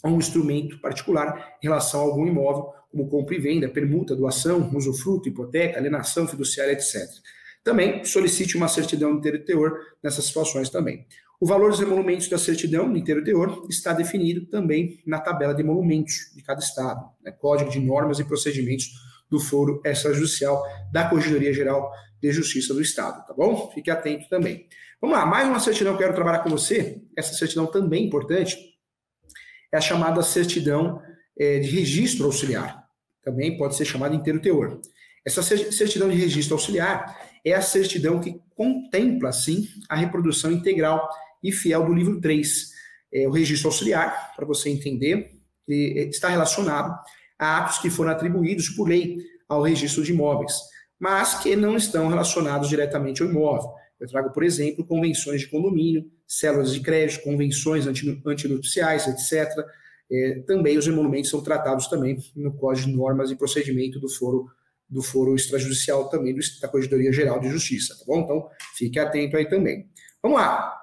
a 0.00 0.08
um 0.08 0.18
instrumento 0.18 0.80
particular 0.80 1.56
em 1.60 1.66
relação 1.66 2.00
a 2.00 2.04
algum 2.04 2.24
imóvel, 2.24 2.72
como 2.88 3.08
compra 3.08 3.34
e 3.34 3.40
venda, 3.40 3.68
permuta, 3.68 4.14
doação, 4.14 4.70
usufruto, 4.72 5.28
hipoteca, 5.28 5.76
alienação 5.76 6.28
fiduciária, 6.28 6.72
etc. 6.72 7.02
Também 7.64 8.04
solicite 8.04 8.56
uma 8.56 8.68
certidão 8.68 9.18
de 9.18 9.38
teor 9.40 9.76
nessas 10.00 10.24
situações 10.24 10.70
também. 10.70 11.04
O 11.42 11.46
valor 11.46 11.70
dos 11.70 11.80
emolumentos 11.80 12.28
da 12.28 12.36
certidão 12.36 12.92
de 12.92 13.00
inteiro 13.00 13.24
teor 13.24 13.66
está 13.70 13.94
definido 13.94 14.44
também 14.44 15.02
na 15.06 15.18
tabela 15.18 15.54
de 15.54 15.62
emolumentos 15.62 16.30
de 16.36 16.42
cada 16.42 16.60
estado, 16.60 17.02
né? 17.24 17.32
Código 17.32 17.70
de 17.70 17.80
Normas 17.80 18.18
e 18.18 18.24
Procedimentos 18.24 18.90
do 19.30 19.40
Foro 19.40 19.80
Extrajudicial 19.82 20.62
da 20.92 21.08
Corregedoria 21.08 21.50
Geral 21.54 21.90
de 22.20 22.30
Justiça 22.30 22.74
do 22.74 22.82
Estado, 22.82 23.26
tá 23.26 23.32
bom? 23.32 23.70
Fique 23.72 23.90
atento 23.90 24.28
também. 24.28 24.66
Vamos 25.00 25.16
lá, 25.16 25.24
mais 25.24 25.48
uma 25.48 25.58
certidão 25.58 25.96
que 25.96 26.02
eu 26.02 26.08
quero 26.08 26.14
trabalhar 26.14 26.40
com 26.40 26.50
você. 26.50 27.00
Essa 27.16 27.32
certidão 27.32 27.66
também 27.66 28.02
é 28.02 28.06
importante, 28.06 28.58
é 29.72 29.78
a 29.78 29.80
chamada 29.80 30.22
certidão 30.22 31.00
é, 31.38 31.58
de 31.58 31.70
registro 31.70 32.26
auxiliar. 32.26 32.86
também 33.22 33.56
pode 33.56 33.76
ser 33.76 33.86
chamada 33.86 34.14
inteiro 34.14 34.42
teor. 34.42 34.78
Essa 35.24 35.42
certidão 35.42 36.10
de 36.10 36.16
registro 36.16 36.54
auxiliar 36.54 37.18
é 37.42 37.54
a 37.54 37.62
certidão 37.62 38.20
que 38.20 38.42
contempla, 38.54 39.32
sim, 39.32 39.66
a 39.88 39.96
reprodução 39.96 40.52
integral 40.52 41.08
e 41.42 41.52
fiel 41.52 41.84
do 41.84 41.92
livro 41.92 42.20
3. 42.20 42.70
É, 43.12 43.26
o 43.26 43.30
registro 43.30 43.68
auxiliar, 43.68 44.34
para 44.36 44.46
você 44.46 44.70
entender, 44.70 45.32
está 45.66 46.28
relacionado 46.28 46.98
a 47.38 47.58
atos 47.58 47.78
que 47.78 47.90
foram 47.90 48.10
atribuídos 48.10 48.68
por 48.70 48.88
lei 48.88 49.18
ao 49.48 49.62
registro 49.62 50.02
de 50.02 50.12
imóveis, 50.12 50.54
mas 50.98 51.40
que 51.40 51.56
não 51.56 51.76
estão 51.76 52.08
relacionados 52.08 52.68
diretamente 52.68 53.22
ao 53.22 53.28
imóvel. 53.28 53.70
Eu 53.98 54.06
trago, 54.08 54.32
por 54.32 54.42
exemplo, 54.42 54.84
convenções 54.86 55.40
de 55.42 55.48
condomínio, 55.48 56.10
células 56.26 56.72
de 56.72 56.80
crédito, 56.80 57.22
convenções 57.22 57.86
antinupciais, 57.86 59.06
etc. 59.06 59.52
É, 60.10 60.42
também 60.46 60.78
os 60.78 60.86
emolumentos 60.86 61.30
são 61.30 61.42
tratados 61.42 61.86
também 61.86 62.18
no 62.34 62.52
Código 62.56 62.88
de 62.88 62.96
Normas 62.96 63.30
e 63.30 63.36
Procedimento 63.36 64.00
do 64.00 64.08
Foro 64.08 64.48
do 64.88 65.02
Foro 65.02 65.36
Extrajudicial 65.36 66.08
também 66.08 66.34
da 66.60 66.66
Corregedoria 66.66 67.12
Geral 67.12 67.38
de 67.38 67.48
Justiça, 67.48 67.96
tá 67.96 68.04
bom? 68.04 68.22
Então, 68.22 68.50
fique 68.76 68.98
atento 68.98 69.36
aí 69.36 69.48
também. 69.48 69.88
Vamos 70.20 70.40
lá. 70.40 70.79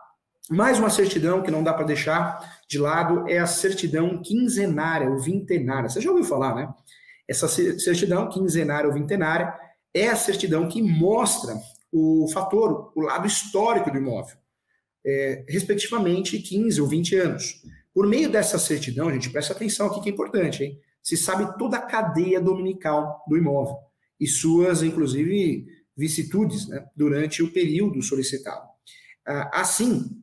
Mais 0.50 0.80
uma 0.80 0.90
certidão 0.90 1.42
que 1.44 1.52
não 1.52 1.62
dá 1.62 1.74
para 1.74 1.86
deixar 1.86 2.58
de 2.70 2.80
lado 2.80 3.28
é 3.28 3.38
a 3.38 3.46
certidão 3.46 4.22
quinzenária 4.22 5.10
ou 5.10 5.20
vintenária. 5.20 5.90
Você 5.90 6.00
já 6.00 6.10
ouviu 6.10 6.26
falar, 6.26 6.56
né? 6.56 6.74
Essa 7.28 7.48
certidão 7.48 8.30
quinzenária 8.30 8.88
ou 8.88 8.94
vintenária 8.94 9.54
é 9.94 10.08
a 10.08 10.16
certidão 10.16 10.68
que 10.70 10.82
mostra 10.82 11.54
o 11.92 12.30
fator, 12.34 12.94
o 12.96 13.02
lado 13.02 13.28
histórico 13.28 13.92
do 13.92 13.98
imóvel, 13.98 14.38
é, 15.06 15.44
respectivamente 15.50 16.40
15 16.40 16.80
ou 16.82 16.88
20 16.88 17.16
anos. 17.16 17.62
Por 17.94 18.08
meio 18.08 18.30
dessa 18.30 18.58
certidão, 18.58 19.12
gente, 19.12 19.30
presta 19.30 19.54
atenção 19.54 19.88
aqui 19.88 20.02
que 20.02 20.10
é 20.10 20.14
importante, 20.14 20.64
hein? 20.64 20.80
Se 21.04 21.18
sabe 21.18 21.58
toda 21.58 21.78
a 21.78 21.82
cadeia 21.82 22.40
dominical 22.40 23.24
do 23.28 23.38
imóvel 23.38 23.78
e 24.20 24.28
suas, 24.28 24.84
inclusive, 24.84 25.66
vicissitudes 25.96 26.68
né, 26.68 26.86
durante 26.96 27.42
o 27.42 27.52
período 27.52 28.02
solicitado. 28.02 28.68
Ah, 29.26 29.62
assim, 29.62 30.22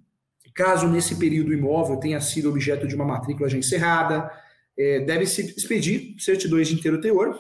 caso 0.55 0.89
nesse 0.89 1.17
período 1.17 1.51
o 1.51 1.55
imóvel 1.55 1.97
tenha 1.99 2.21
sido 2.21 2.49
objeto 2.49 2.87
de 2.87 2.95
uma 2.95 3.05
matrícula 3.05 3.49
já 3.49 3.59
encerrada, 3.59 4.31
é, 4.77 5.01
deve-se 5.01 5.55
expedir 5.57 6.15
certidões 6.19 6.69
de 6.69 6.75
inteiro 6.75 7.01
teor, 7.01 7.39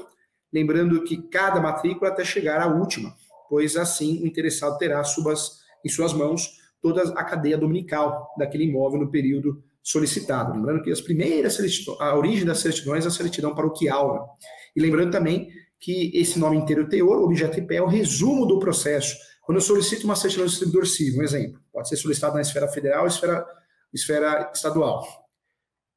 lembrando 0.52 1.02
que 1.04 1.16
cada 1.28 1.61
matrícula 1.61 2.11
até 2.11 2.25
chegar 2.25 2.61
à 2.61 2.66
última, 2.66 3.14
pois 3.49 3.76
assim 3.76 4.23
o 4.23 4.26
interessado 4.26 4.78
terá 4.78 5.02
subas, 5.04 5.61
em 5.85 5.88
suas 5.88 6.12
mãos 6.12 6.62
toda 6.80 7.02
a 7.18 7.25
cadeia 7.25 7.56
dominical 7.56 8.28
daquele 8.37 8.64
imóvel 8.64 9.00
no 9.00 9.11
período 9.11 9.62
solicitado. 9.83 10.52
Lembrando 10.52 10.83
que 10.83 10.90
as 10.90 11.00
primeiras 11.00 11.59
a 12.00 12.16
origem 12.16 12.44
das 12.44 12.59
certidões 12.59 13.04
é 13.04 13.09
a 13.09 13.11
certidão 13.11 13.54
paroquial. 13.54 14.14
Né? 14.14 14.49
E 14.76 14.80
lembrando 14.80 15.11
também 15.11 15.49
que 15.80 16.11
esse 16.14 16.38
nome 16.38 16.56
inteiro 16.56 16.88
teor, 16.88 17.23
objeto 17.23 17.62
pé, 17.66 17.76
é 17.76 17.83
o 17.83 17.87
resumo 17.87 18.47
do 18.47 18.59
processo. 18.59 19.16
Quando 19.45 19.59
eu 19.59 19.63
solicito 19.63 20.05
uma 20.05 20.17
certidão 20.17 20.47
de 20.47 20.51
distribuidor 20.51 20.87
civil, 20.87 21.21
um 21.21 21.23
exemplo, 21.23 21.61
pode 21.73 21.89
ser 21.89 21.97
solicitado 21.97 22.35
na 22.35 22.41
esfera 22.41 22.67
federal, 22.67 23.07
esfera, 23.07 23.47
esfera 23.93 24.51
estadual. 24.55 25.07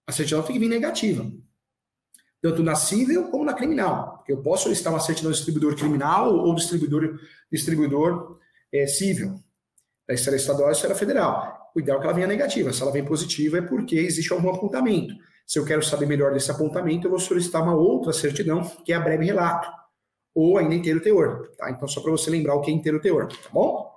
A 0.05 0.11
certidão 0.11 0.43
tem 0.43 0.53
que 0.53 0.59
vir 0.59 0.69
negativa, 0.69 1.29
tanto 2.41 2.61
na 2.61 2.75
civil 2.75 3.29
como 3.29 3.45
na 3.45 3.53
criminal. 3.53 4.23
Eu 4.27 4.41
posso 4.41 4.63
solicitar 4.63 4.91
uma 4.91 4.99
certidão 4.99 5.31
de 5.31 5.37
distribuidor 5.37 5.75
criminal 5.75 6.33
ou 6.35 6.53
distribuidor, 6.55 7.19
distribuidor 7.51 8.37
é, 8.73 8.85
civil, 8.85 9.41
da 10.05 10.13
esfera 10.13 10.35
estadual 10.35 10.69
e 10.69 10.73
esfera 10.73 10.95
federal. 10.95 11.71
O 11.73 11.79
ideal 11.79 11.97
é 11.97 12.01
que 12.01 12.07
ela 12.07 12.15
venha 12.15 12.27
negativa. 12.27 12.73
Se 12.73 12.81
ela 12.81 12.91
vem 12.91 13.05
positiva, 13.05 13.59
é 13.59 13.61
porque 13.61 13.95
existe 13.95 14.33
algum 14.33 14.49
apontamento. 14.49 15.13
Se 15.45 15.59
eu 15.59 15.63
quero 15.65 15.81
saber 15.81 16.05
melhor 16.05 16.33
desse 16.33 16.51
apontamento, 16.51 17.07
eu 17.07 17.11
vou 17.11 17.19
solicitar 17.19 17.63
uma 17.63 17.75
outra 17.75 18.11
certidão, 18.11 18.61
que 18.83 18.91
é 18.91 18.95
a 18.95 18.99
breve 18.99 19.25
relato, 19.25 19.69
ou 20.37 20.59
ainda 20.59 20.75
inteiro 20.75 21.01
teor. 21.01 21.49
Tá? 21.57 21.71
Então, 21.71 21.87
só 21.87 21.99
para 21.99 22.11
você 22.11 22.29
lembrar 22.29 22.53
o 22.53 22.61
que 22.61 22.69
é 22.69 22.73
inteiro 22.73 23.01
teor, 23.01 23.27
tá 23.27 23.49
bom? 23.51 23.91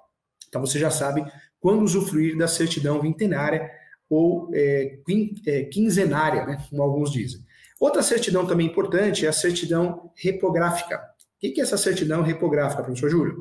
Então, 0.48 0.59
você 0.62 0.79
já 0.79 0.90
sabe 0.90 1.22
quando 1.61 1.83
usufruir 1.83 2.35
da 2.38 2.48
certidão 2.48 2.98
vintenária 2.98 3.70
ou 4.09 4.48
é, 4.55 4.98
é, 5.46 5.64
quinzenária, 5.64 6.46
né? 6.46 6.64
como 6.70 6.83
alguns 6.83 7.12
dizem. 7.12 7.42
Outra 7.79 8.03
certidão 8.03 8.46
também 8.46 8.68
importante 8.68 9.26
é 9.26 9.29
a 9.29 9.35
certidão 9.35 10.11
repográfica. 10.16 10.96
O 10.96 11.53
que 11.53 11.61
é 11.61 11.62
essa 11.62 11.76
certidão 11.76 12.22
repográfica, 12.22 12.83
professor 12.83 13.11
Júlio? 13.11 13.37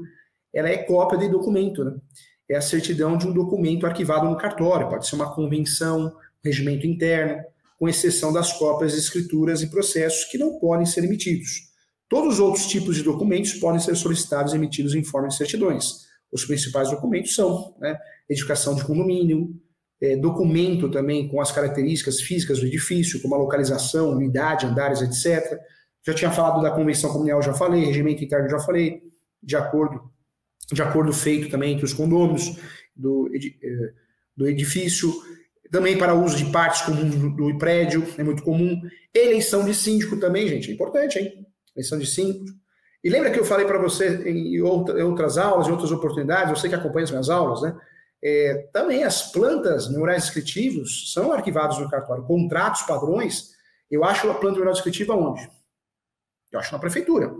Ela 0.53 0.67
é 0.67 0.79
cópia 0.79 1.19
de 1.19 1.29
documento, 1.29 1.85
né? 1.85 1.95
É 2.49 2.57
a 2.57 2.61
certidão 2.61 3.17
de 3.17 3.27
um 3.27 3.31
documento 3.31 3.85
arquivado 3.85 4.27
no 4.27 4.35
cartório, 4.35 4.89
pode 4.89 5.07
ser 5.07 5.15
uma 5.15 5.33
convenção, 5.33 6.13
regimento 6.43 6.85
interno, 6.85 7.43
com 7.77 7.87
exceção 7.87 8.33
das 8.33 8.51
cópias 8.51 8.91
de 8.91 8.99
escrituras 8.99 9.61
e 9.61 9.69
processos 9.69 10.25
que 10.25 10.37
não 10.37 10.59
podem 10.59 10.85
ser 10.85 11.03
emitidos. 11.03 11.68
Todos 12.09 12.33
os 12.33 12.39
outros 12.39 12.65
tipos 12.65 12.95
de 12.95 13.03
documentos 13.03 13.53
podem 13.53 13.79
ser 13.79 13.95
solicitados 13.95 14.51
e 14.51 14.55
emitidos 14.55 14.95
em 14.95 15.03
forma 15.03 15.27
de 15.27 15.37
certidões. 15.37 16.09
Os 16.31 16.43
principais 16.43 16.89
documentos 16.89 17.35
são 17.35 17.75
né, 17.79 17.97
edificação 18.27 18.75
de 18.75 18.83
condomínio, 18.83 19.55
é, 20.01 20.15
documento 20.17 20.89
também 20.89 21.27
com 21.27 21.39
as 21.39 21.51
características 21.51 22.21
físicas 22.21 22.59
do 22.59 22.65
edifício, 22.65 23.21
como 23.21 23.35
a 23.35 23.37
localização, 23.37 24.11
unidade, 24.11 24.65
andares, 24.65 25.01
etc. 25.01 25.59
Já 26.05 26.13
tinha 26.13 26.31
falado 26.31 26.61
da 26.61 26.71
convenção 26.71 27.11
comunal, 27.11 27.41
já 27.41 27.53
falei, 27.53 27.85
regimento 27.85 28.23
interno, 28.23 28.49
já 28.49 28.59
falei, 28.59 29.03
de 29.41 29.55
acordo, 29.55 30.01
de 30.71 30.81
acordo 30.81 31.13
feito 31.13 31.49
também 31.49 31.73
entre 31.73 31.85
os 31.85 31.93
condôminos 31.93 32.57
do, 32.95 33.29
é, 33.35 33.93
do 34.35 34.47
edifício 34.47 35.13
também 35.71 35.97
para 35.97 36.15
uso 36.15 36.37
de 36.37 36.51
partes 36.51 36.81
comuns 36.81 37.15
do, 37.15 37.29
do 37.29 37.57
prédio, 37.59 38.03
é 38.17 38.23
muito 38.23 38.41
comum. 38.41 38.81
Eleição 39.13 39.63
de 39.63 39.75
síndico 39.75 40.17
também, 40.19 40.47
gente, 40.47 40.71
é 40.71 40.73
importante, 40.73 41.19
hein? 41.19 41.45
Eleição 41.75 41.97
de 41.97 42.05
síndico. 42.05 42.57
E 43.03 43.09
lembra 43.09 43.31
que 43.31 43.39
eu 43.39 43.45
falei 43.45 43.65
para 43.65 43.77
você 43.77 44.29
em, 44.29 44.61
outra, 44.61 44.99
em, 44.99 45.03
outras 45.03 45.37
aulas, 45.37 45.67
em 45.67 45.71
outras 45.71 45.91
oportunidades, 45.91 46.59
você 46.59 46.67
que 46.67 46.75
acompanha 46.75 47.05
as 47.05 47.11
minhas 47.11 47.29
aulas, 47.29 47.61
né? 47.61 47.75
É, 48.21 48.67
também 48.73 49.05
as 49.05 49.31
plantas 49.31 49.89
memoriais 49.89 50.23
descritivos 50.23 51.13
são 51.13 51.31
arquivados 51.31 51.79
no 51.79 51.89
cartório. 51.89 52.25
Contratos, 52.25 52.81
padrões, 52.81 53.51
eu 53.89 54.03
acho 54.03 54.29
a 54.29 54.33
planta 54.33 54.55
memorial 54.55 54.73
descritiva 54.73 55.15
onde? 55.15 55.49
Eu 56.51 56.59
acho 56.59 56.73
na 56.73 56.79
prefeitura, 56.79 57.33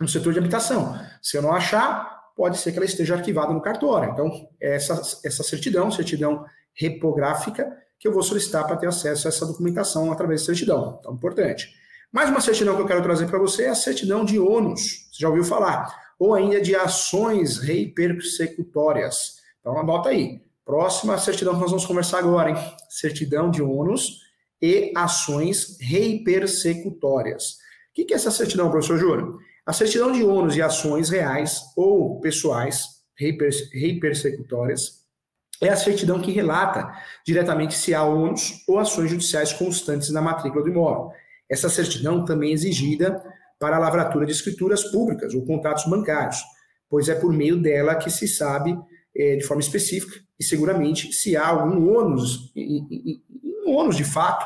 no 0.00 0.08
setor 0.08 0.32
de 0.32 0.38
habitação. 0.38 0.96
Se 1.20 1.36
eu 1.36 1.42
não 1.42 1.52
achar, 1.52 2.14
pode 2.36 2.58
ser 2.58 2.70
que 2.70 2.78
ela 2.78 2.86
esteja 2.86 3.14
arquivada 3.14 3.52
no 3.52 3.60
cartório. 3.60 4.10
Então, 4.10 4.48
essa, 4.60 4.94
essa 5.24 5.42
certidão, 5.42 5.90
certidão 5.90 6.44
repográfica 6.72 7.68
que 7.98 8.06
eu 8.06 8.12
vou 8.12 8.22
solicitar 8.22 8.66
para 8.66 8.76
ter 8.76 8.86
acesso 8.86 9.26
a 9.26 9.30
essa 9.30 9.46
documentação 9.46 10.12
através 10.12 10.40
de 10.40 10.46
certidão. 10.46 10.98
Então, 11.00 11.14
importante. 11.14 11.74
Mais 12.14 12.30
uma 12.30 12.40
certidão 12.40 12.76
que 12.76 12.82
eu 12.82 12.86
quero 12.86 13.02
trazer 13.02 13.26
para 13.26 13.40
você 13.40 13.64
é 13.64 13.70
a 13.70 13.74
certidão 13.74 14.24
de 14.24 14.38
ônus. 14.38 15.08
Você 15.10 15.18
já 15.18 15.28
ouviu 15.28 15.42
falar? 15.42 16.12
Ou 16.16 16.32
ainda 16.32 16.60
de 16.60 16.72
ações 16.76 17.58
reipersecutórias. 17.58 19.38
Então, 19.58 19.76
anota 19.76 20.10
aí. 20.10 20.40
Próxima 20.64 21.18
certidão 21.18 21.54
que 21.54 21.60
nós 21.60 21.70
vamos 21.70 21.84
conversar 21.84 22.20
agora, 22.20 22.50
hein? 22.50 22.56
Certidão 22.88 23.50
de 23.50 23.60
ônus 23.60 24.20
e 24.62 24.92
ações 24.94 25.76
reipersecutórias. 25.80 27.54
O 27.90 27.94
que 27.94 28.12
é 28.12 28.14
essa 28.14 28.30
certidão, 28.30 28.70
professor 28.70 28.96
Júlio? 28.96 29.40
A 29.66 29.72
certidão 29.72 30.12
de 30.12 30.22
ônus 30.22 30.54
e 30.54 30.62
ações 30.62 31.10
reais 31.10 31.62
ou 31.76 32.20
pessoais 32.20 32.90
reipersecutórias 33.18 35.02
é 35.60 35.68
a 35.68 35.76
certidão 35.76 36.20
que 36.20 36.30
relata 36.30 36.92
diretamente 37.26 37.74
se 37.74 37.92
há 37.92 38.04
ônus 38.04 38.62
ou 38.68 38.78
ações 38.78 39.10
judiciais 39.10 39.52
constantes 39.52 40.10
na 40.10 40.22
matrícula 40.22 40.62
do 40.62 40.70
imóvel. 40.70 41.12
Essa 41.50 41.68
certidão 41.68 42.24
também 42.24 42.50
é 42.50 42.54
exigida 42.54 43.22
para 43.58 43.76
a 43.76 43.78
lavratura 43.78 44.26
de 44.26 44.32
escrituras 44.32 44.84
públicas 44.84 45.34
ou 45.34 45.44
contratos 45.44 45.84
bancários, 45.86 46.42
pois 46.88 47.08
é 47.08 47.14
por 47.14 47.32
meio 47.32 47.60
dela 47.60 47.94
que 47.94 48.10
se 48.10 48.26
sabe 48.26 48.76
é, 49.16 49.36
de 49.36 49.44
forma 49.44 49.60
específica 49.60 50.20
e 50.38 50.44
seguramente 50.44 51.12
se 51.12 51.36
há 51.36 51.46
algum 51.46 51.96
ônus, 51.96 52.52
um 53.66 53.74
ônus 53.74 53.96
de 53.96 54.04
fato, 54.04 54.44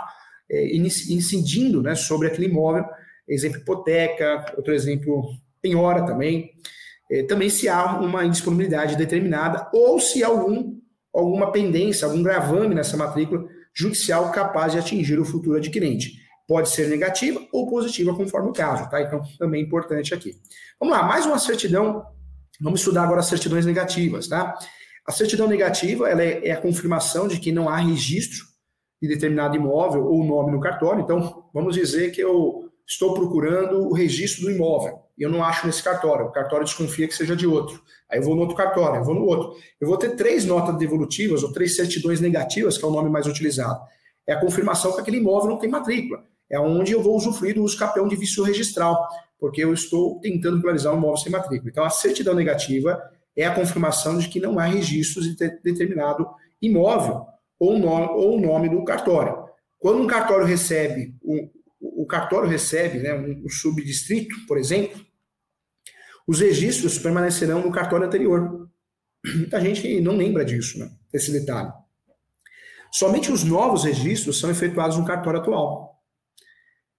é, 0.50 0.76
incidindo 0.76 1.82
né, 1.82 1.94
sobre 1.94 2.28
aquele 2.28 2.46
imóvel, 2.46 2.84
exemplo 3.26 3.60
hipoteca, 3.60 4.54
outro 4.56 4.72
exemplo 4.72 5.22
penhora 5.60 6.04
também, 6.06 6.50
é, 7.10 7.22
também 7.22 7.48
se 7.48 7.68
há 7.68 7.98
uma 7.98 8.24
indisponibilidade 8.24 8.96
determinada 8.96 9.68
ou 9.72 9.98
se 9.98 10.22
há 10.22 10.28
algum 10.28 10.78
alguma 11.12 11.50
pendência, 11.50 12.06
algum 12.06 12.22
gravame 12.22 12.74
nessa 12.74 12.96
matrícula 12.96 13.44
judicial 13.74 14.30
capaz 14.30 14.72
de 14.72 14.78
atingir 14.78 15.18
o 15.18 15.24
futuro 15.24 15.56
adquirente. 15.56 16.12
Pode 16.48 16.70
ser 16.70 16.88
negativa 16.88 17.46
ou 17.52 17.68
positiva, 17.68 18.14
conforme 18.14 18.48
o 18.48 18.52
caso, 18.54 18.88
tá? 18.88 19.02
Então, 19.02 19.22
também 19.38 19.62
é 19.62 19.64
importante 19.64 20.14
aqui. 20.14 20.34
Vamos 20.80 20.96
lá, 20.96 21.02
mais 21.02 21.26
uma 21.26 21.38
certidão. 21.38 22.02
Vamos 22.58 22.80
estudar 22.80 23.02
agora 23.02 23.20
as 23.20 23.26
certidões 23.26 23.66
negativas, 23.66 24.26
tá? 24.26 24.58
A 25.06 25.12
certidão 25.12 25.46
negativa 25.46 26.08
ela 26.08 26.22
é, 26.22 26.48
é 26.48 26.52
a 26.52 26.60
confirmação 26.60 27.28
de 27.28 27.38
que 27.38 27.52
não 27.52 27.68
há 27.68 27.76
registro 27.76 28.46
de 29.00 29.08
determinado 29.08 29.56
imóvel 29.56 30.06
ou 30.06 30.24
nome 30.24 30.50
no 30.50 30.60
cartório. 30.60 31.02
Então, 31.02 31.44
vamos 31.52 31.74
dizer 31.74 32.12
que 32.12 32.20
eu 32.20 32.70
estou 32.86 33.12
procurando 33.12 33.86
o 33.86 33.92
registro 33.92 34.46
do 34.46 34.50
imóvel 34.50 34.98
e 35.18 35.22
eu 35.22 35.30
não 35.30 35.44
acho 35.44 35.66
nesse 35.66 35.82
cartório. 35.82 36.26
O 36.26 36.32
cartório 36.32 36.64
desconfia 36.64 37.06
que 37.06 37.14
seja 37.14 37.36
de 37.36 37.46
outro. 37.46 37.82
Aí 38.10 38.18
eu 38.18 38.22
vou 38.22 38.34
no 38.34 38.40
outro 38.40 38.56
cartório, 38.56 39.00
eu 39.00 39.04
vou 39.04 39.14
no 39.14 39.24
outro. 39.24 39.54
Eu 39.80 39.86
vou 39.86 39.98
ter 39.98 40.16
três 40.16 40.44
notas 40.44 40.76
devolutivas 40.78 41.42
ou 41.42 41.52
três 41.52 41.76
certidões 41.76 42.20
negativas, 42.20 42.78
que 42.78 42.84
é 42.84 42.88
o 42.88 42.90
nome 42.90 43.10
mais 43.10 43.26
utilizado. 43.26 43.80
É 44.26 44.32
a 44.32 44.40
confirmação 44.40 44.94
que 44.94 45.00
aquele 45.00 45.18
imóvel 45.18 45.50
não 45.50 45.58
tem 45.58 45.68
matrícula. 45.68 46.24
É 46.50 46.58
onde 46.58 46.92
eu 46.92 47.02
vou 47.02 47.16
usufruir 47.16 47.54
do 47.54 47.62
uso 47.62 47.78
de 48.08 48.16
vício 48.16 48.42
registral, 48.42 49.06
porque 49.38 49.62
eu 49.62 49.72
estou 49.72 50.18
tentando 50.20 50.56
regularizar 50.56 50.94
um 50.94 50.98
imóvel 50.98 51.16
sem 51.18 51.30
matrícula. 51.32 51.70
Então, 51.70 51.84
a 51.84 51.90
certidão 51.90 52.34
negativa 52.34 53.00
é 53.36 53.44
a 53.44 53.54
confirmação 53.54 54.18
de 54.18 54.28
que 54.28 54.40
não 54.40 54.58
há 54.58 54.64
registros 54.64 55.24
de 55.24 55.36
determinado 55.62 56.28
imóvel 56.60 57.26
ou 57.58 57.78
nome, 57.78 58.08
ou 58.12 58.40
nome 58.40 58.68
do 58.68 58.84
cartório. 58.84 59.44
Quando 59.78 60.02
um 60.02 60.06
cartório 60.06 60.44
recebe, 60.44 61.14
o, 61.22 62.02
o 62.02 62.06
cartório 62.06 62.48
recebe 62.48 62.98
né, 62.98 63.14
um, 63.14 63.44
um 63.44 63.48
subdistrito, 63.48 64.34
por 64.46 64.58
exemplo, 64.58 65.00
os 66.26 66.40
registros 66.40 66.98
permanecerão 66.98 67.62
no 67.62 67.70
cartório 67.70 68.06
anterior. 68.06 68.68
Muita 69.24 69.60
gente 69.60 70.00
não 70.00 70.16
lembra 70.16 70.44
disso, 70.44 70.78
né, 70.78 70.90
desse 71.12 71.32
detalhe. 71.32 71.72
Somente 72.92 73.30
os 73.30 73.44
novos 73.44 73.84
registros 73.84 74.40
são 74.40 74.50
efetuados 74.50 74.96
no 74.96 75.04
cartório 75.04 75.40
atual. 75.40 75.97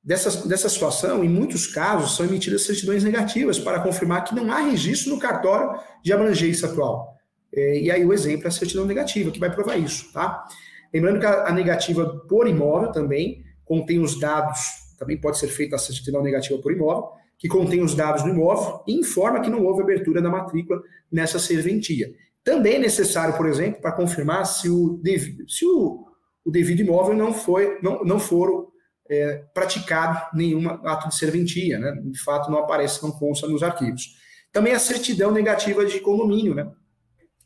Dessa, 0.09 0.47
dessa 0.47 0.67
situação, 0.67 1.23
em 1.23 1.29
muitos 1.29 1.67
casos, 1.67 2.15
são 2.15 2.25
emitidas 2.25 2.63
certidões 2.63 3.03
negativas 3.03 3.59
para 3.59 3.79
confirmar 3.79 4.23
que 4.23 4.33
não 4.33 4.51
há 4.51 4.57
registro 4.57 5.13
no 5.13 5.19
cartório 5.19 5.79
de 6.03 6.11
abrangência 6.11 6.67
atual. 6.67 7.13
É, 7.53 7.79
e 7.79 7.91
aí 7.91 8.03
o 8.03 8.11
exemplo 8.11 8.45
é 8.45 8.47
a 8.47 8.51
certidão 8.51 8.87
negativa, 8.87 9.29
que 9.29 9.39
vai 9.39 9.53
provar 9.53 9.77
isso, 9.77 10.11
tá? 10.11 10.47
Lembrando 10.91 11.19
que 11.19 11.27
a, 11.27 11.49
a 11.49 11.53
negativa 11.53 12.07
por 12.27 12.47
imóvel 12.47 12.91
também 12.91 13.43
contém 13.63 13.99
os 13.99 14.19
dados, 14.19 14.59
também 14.97 15.15
pode 15.15 15.37
ser 15.37 15.47
feita 15.47 15.75
a 15.75 15.79
certidão 15.79 16.23
negativa 16.23 16.59
por 16.59 16.71
imóvel, 16.71 17.07
que 17.37 17.47
contém 17.47 17.83
os 17.83 17.93
dados 17.93 18.23
do 18.23 18.29
imóvel 18.29 18.81
e 18.87 18.99
informa 18.99 19.41
que 19.41 19.49
não 19.51 19.63
houve 19.63 19.83
abertura 19.83 20.23
da 20.23 20.29
matrícula 20.31 20.81
nessa 21.11 21.37
serventia. 21.37 22.11
Também 22.43 22.77
é 22.77 22.79
necessário, 22.79 23.37
por 23.37 23.47
exemplo, 23.47 23.79
para 23.79 23.91
confirmar 23.91 24.43
se 24.47 24.71
o, 24.71 24.99
devido, 25.03 25.47
se 25.47 25.63
o, 25.67 26.07
o 26.43 26.49
devido 26.49 26.79
imóvel 26.79 27.15
não, 27.15 27.31
foi, 27.31 27.77
não, 27.83 28.03
não 28.03 28.19
for 28.19 28.69
é, 29.09 29.43
praticado 29.53 30.37
nenhum 30.37 30.69
ato 30.69 31.09
de 31.09 31.15
serventia, 31.15 31.79
né? 31.79 31.99
de 32.05 32.19
fato 32.19 32.51
não 32.51 32.59
aparece, 32.59 33.01
não 33.01 33.11
consta 33.11 33.47
nos 33.47 33.63
arquivos. 33.63 34.17
Também 34.51 34.73
a 34.73 34.79
certidão 34.79 35.31
negativa 35.31 35.85
de 35.85 35.99
condomínio, 35.99 36.53
né? 36.53 36.71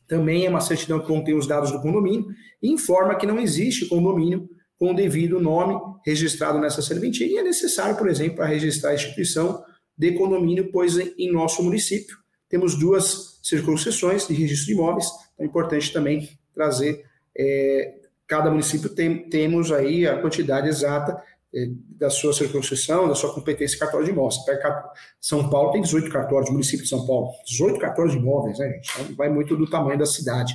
também 0.06 0.44
é 0.44 0.50
uma 0.50 0.60
certidão 0.60 1.00
que 1.00 1.06
contém 1.06 1.34
os 1.34 1.46
dados 1.46 1.72
do 1.72 1.80
condomínio 1.80 2.26
e 2.62 2.70
informa 2.70 3.14
que 3.14 3.26
não 3.26 3.38
existe 3.38 3.86
condomínio 3.86 4.48
com 4.78 4.90
o 4.90 4.94
devido 4.94 5.40
nome 5.40 5.74
registrado 6.04 6.58
nessa 6.58 6.82
serventia 6.82 7.26
e 7.26 7.38
é 7.38 7.42
necessário, 7.42 7.96
por 7.96 8.08
exemplo, 8.08 8.36
para 8.36 8.46
registrar 8.46 8.90
a 8.90 8.94
instituição 8.94 9.64
de 9.96 10.12
condomínio, 10.12 10.70
pois 10.70 10.98
em 10.98 11.32
nosso 11.32 11.62
município 11.62 12.18
temos 12.48 12.78
duas 12.78 13.40
circunscrições 13.42 14.26
de 14.26 14.34
registro 14.34 14.66
de 14.66 14.72
imóveis, 14.72 15.06
então 15.34 15.44
é 15.44 15.48
importante 15.48 15.92
também 15.92 16.28
trazer, 16.52 17.04
é, 17.36 17.94
cada 18.26 18.50
município 18.50 18.88
tem, 18.88 19.28
temos 19.28 19.72
aí 19.72 20.06
a 20.06 20.20
quantidade 20.20 20.68
exata 20.68 21.20
da 21.96 22.10
sua 22.10 22.32
circunscrição, 22.32 23.08
da 23.08 23.14
sua 23.14 23.32
competência 23.32 23.78
cartório 23.78 24.04
de 24.04 24.12
imóveis. 24.12 24.38
São 25.20 25.48
Paulo 25.48 25.72
tem 25.72 25.82
18 25.82 26.10
cartórios, 26.10 26.50
município 26.50 26.82
de 26.82 26.88
São 26.88 27.06
Paulo, 27.06 27.30
18 27.46 27.78
cartórios 27.78 28.14
de 28.14 28.20
imóveis, 28.20 28.58
né, 28.58 28.70
gente? 28.70 28.90
Então, 29.00 29.16
vai 29.16 29.28
muito 29.28 29.56
do 29.56 29.68
tamanho 29.68 29.98
da 29.98 30.06
cidade. 30.06 30.54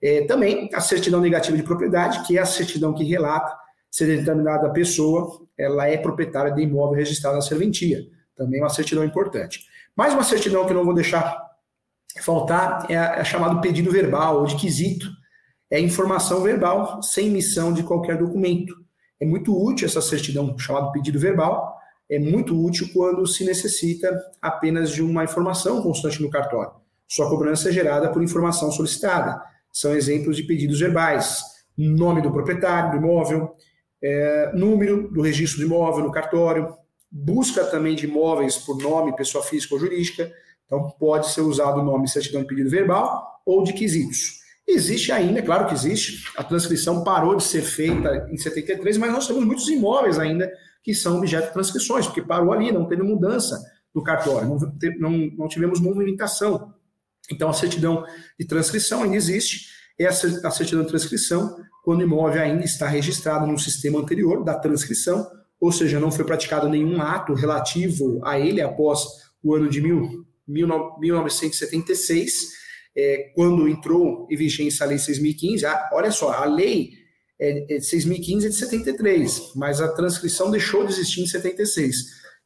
É, 0.00 0.24
também 0.26 0.70
a 0.72 0.80
certidão 0.80 1.20
negativa 1.20 1.56
de 1.56 1.62
propriedade, 1.62 2.26
que 2.26 2.38
é 2.38 2.40
a 2.40 2.46
certidão 2.46 2.94
que 2.94 3.02
relata 3.04 3.56
se 3.90 4.04
determinada 4.04 4.70
pessoa 4.70 5.46
ela 5.58 5.88
é 5.88 5.96
proprietária 5.96 6.52
de 6.52 6.62
imóvel 6.62 6.96
registrado 6.96 7.36
na 7.36 7.42
serventia. 7.42 8.06
Também 8.36 8.60
é 8.60 8.62
uma 8.62 8.68
certidão 8.68 9.02
importante. 9.02 9.60
Mais 9.96 10.12
uma 10.12 10.22
certidão 10.22 10.64
que 10.66 10.72
eu 10.72 10.76
não 10.76 10.84
vou 10.84 10.94
deixar 10.94 11.40
faltar 12.20 12.90
é 12.90 12.96
a, 12.96 13.16
é 13.16 13.24
chamado 13.24 13.60
pedido 13.60 13.90
verbal 13.90 14.40
ou 14.40 14.46
de 14.46 14.56
quesito. 14.56 15.06
É 15.70 15.80
informação 15.80 16.42
verbal 16.42 17.02
sem 17.02 17.28
emissão 17.28 17.72
de 17.72 17.82
qualquer 17.82 18.18
documento. 18.18 18.74
É 19.20 19.26
muito 19.26 19.56
útil 19.56 19.86
essa 19.86 20.02
certidão, 20.02 20.56
chamada 20.58 20.92
pedido 20.92 21.18
verbal, 21.18 21.76
é 22.08 22.18
muito 22.18 22.58
útil 22.60 22.88
quando 22.92 23.26
se 23.26 23.44
necessita 23.44 24.08
apenas 24.40 24.90
de 24.90 25.02
uma 25.02 25.24
informação 25.24 25.82
constante 25.82 26.22
no 26.22 26.30
cartório. 26.30 26.72
Sua 27.08 27.28
cobrança 27.28 27.68
é 27.68 27.72
gerada 27.72 28.10
por 28.10 28.22
informação 28.22 28.70
solicitada. 28.70 29.40
São 29.72 29.94
exemplos 29.94 30.36
de 30.36 30.44
pedidos 30.44 30.80
verbais: 30.80 31.42
nome 31.76 32.22
do 32.22 32.30
proprietário 32.30 32.92
do 32.92 32.96
imóvel, 33.04 33.54
é, 34.02 34.52
número 34.54 35.10
do 35.10 35.20
registro 35.20 35.60
do 35.60 35.66
imóvel 35.66 36.04
no 36.04 36.12
cartório, 36.12 36.74
busca 37.10 37.64
também 37.64 37.94
de 37.94 38.06
imóveis 38.06 38.56
por 38.56 38.78
nome, 38.78 39.16
pessoa 39.16 39.42
física 39.42 39.74
ou 39.74 39.80
jurídica. 39.80 40.30
Então, 40.64 40.90
pode 40.98 41.30
ser 41.30 41.42
usado 41.42 41.80
o 41.80 41.84
nome 41.84 42.08
certidão 42.08 42.42
de 42.42 42.48
pedido 42.48 42.70
verbal 42.70 43.40
ou 43.46 43.62
de 43.62 43.72
quesitos. 43.72 44.40
Existe 44.68 45.12
ainda, 45.12 45.40
claro 45.42 45.66
que 45.66 45.74
existe, 45.74 46.24
a 46.36 46.42
transcrição 46.42 47.04
parou 47.04 47.36
de 47.36 47.44
ser 47.44 47.62
feita 47.62 48.28
em 48.30 48.36
73, 48.36 48.96
mas 48.98 49.12
nós 49.12 49.26
temos 49.26 49.44
muitos 49.44 49.68
imóveis 49.68 50.18
ainda 50.18 50.50
que 50.82 50.94
são 50.94 51.18
objeto 51.18 51.46
de 51.46 51.52
transcrições, 51.52 52.06
porque 52.06 52.22
parou 52.22 52.52
ali, 52.52 52.72
não 52.72 52.86
teve 52.86 53.02
mudança 53.02 53.60
no 53.94 54.02
cartório, 54.02 54.48
não, 54.48 54.58
não, 54.98 55.10
não 55.38 55.48
tivemos 55.48 55.80
movimentação. 55.80 56.74
Então, 57.30 57.48
a 57.48 57.52
certidão 57.52 58.04
de 58.38 58.46
transcrição 58.46 59.02
ainda 59.02 59.16
existe, 59.16 59.68
é 59.98 60.06
a 60.06 60.12
certidão 60.50 60.82
de 60.82 60.88
transcrição 60.88 61.56
quando 61.82 62.00
o 62.00 62.02
imóvel 62.02 62.42
ainda 62.42 62.64
está 62.64 62.88
registrado 62.88 63.46
no 63.46 63.58
sistema 63.58 64.00
anterior 64.00 64.44
da 64.44 64.54
transcrição, 64.54 65.26
ou 65.60 65.72
seja, 65.72 66.00
não 66.00 66.10
foi 66.10 66.24
praticado 66.24 66.68
nenhum 66.68 67.00
ato 67.00 67.32
relativo 67.32 68.20
a 68.24 68.38
ele 68.38 68.60
após 68.60 69.06
o 69.42 69.54
ano 69.54 69.68
de 69.68 69.80
mil, 69.80 70.26
mil, 70.46 70.68
1976, 70.98 72.65
é, 72.96 73.32
quando 73.34 73.68
entrou 73.68 74.26
em 74.30 74.36
vigência 74.36 74.84
a 74.84 74.88
Lei 74.88 74.96
6.015, 74.96 75.64
a, 75.64 75.90
olha 75.92 76.10
só, 76.10 76.32
a 76.32 76.44
lei 76.46 76.92
é, 77.38 77.76
é 77.76 77.78
6.015 77.78 78.44
é 78.44 78.48
de 78.48 78.54
73, 78.54 79.52
mas 79.54 79.80
a 79.80 79.88
transcrição 79.88 80.50
deixou 80.50 80.84
de 80.84 80.92
existir 80.92 81.22
em 81.22 81.26
76. 81.26 81.94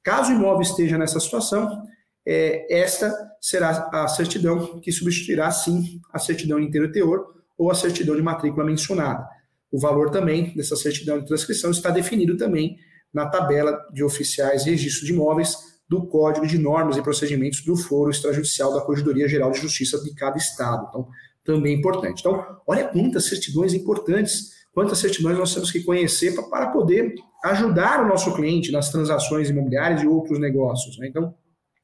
Caso 0.02 0.32
o 0.32 0.34
imóvel 0.34 0.62
esteja 0.62 0.98
nessa 0.98 1.20
situação, 1.20 1.82
é, 2.26 2.80
esta 2.80 3.14
será 3.40 3.88
a 3.92 4.08
certidão 4.08 4.80
que 4.80 4.90
substituirá, 4.90 5.50
sim, 5.50 6.00
a 6.12 6.18
certidão 6.18 6.58
de 6.58 6.66
inteiro 6.66 6.90
teor 6.90 7.34
ou 7.56 7.70
a 7.70 7.74
certidão 7.74 8.16
de 8.16 8.22
matrícula 8.22 8.64
mencionada. 8.64 9.26
O 9.70 9.78
valor 9.78 10.10
também 10.10 10.52
dessa 10.54 10.74
certidão 10.74 11.20
de 11.20 11.26
transcrição 11.26 11.70
está 11.70 11.90
definido 11.90 12.36
também 12.36 12.76
na 13.12 13.26
tabela 13.26 13.78
de 13.92 14.02
oficiais 14.02 14.66
e 14.66 14.70
registro 14.70 15.06
de 15.06 15.12
imóveis 15.12 15.69
do 15.90 16.07
Código 16.07 16.46
de 16.46 16.57
Normas 16.57 16.96
e 16.96 17.03
Procedimentos 17.03 17.62
do 17.62 17.76
Foro 17.76 18.12
Extrajudicial 18.12 18.72
da 18.72 18.81
Corregedoria 18.81 19.29
Geral 19.29 19.50
de 19.50 19.59
Justiça 19.59 20.00
de 20.00 20.14
cada 20.14 20.38
estado. 20.38 20.87
Então, 20.88 21.09
também 21.44 21.74
é 21.74 21.76
importante. 21.76 22.20
Então, 22.20 22.61
olha 22.64 22.87
quantas 22.87 23.26
certidões 23.29 23.74
importantes, 23.74 24.53
quantas 24.72 24.98
certidões 24.98 25.37
nós 25.37 25.53
temos 25.53 25.72
que 25.72 25.83
conhecer 25.83 26.37
para 26.48 26.68
poder 26.68 27.16
ajudar 27.44 28.05
o 28.05 28.09
nosso 28.09 28.33
cliente 28.37 28.70
nas 28.70 28.92
transações 28.92 29.50
imobiliárias 29.50 30.00
e 30.00 30.07
outros 30.07 30.38
negócios. 30.38 30.96
Né? 30.96 31.09
Então, 31.09 31.35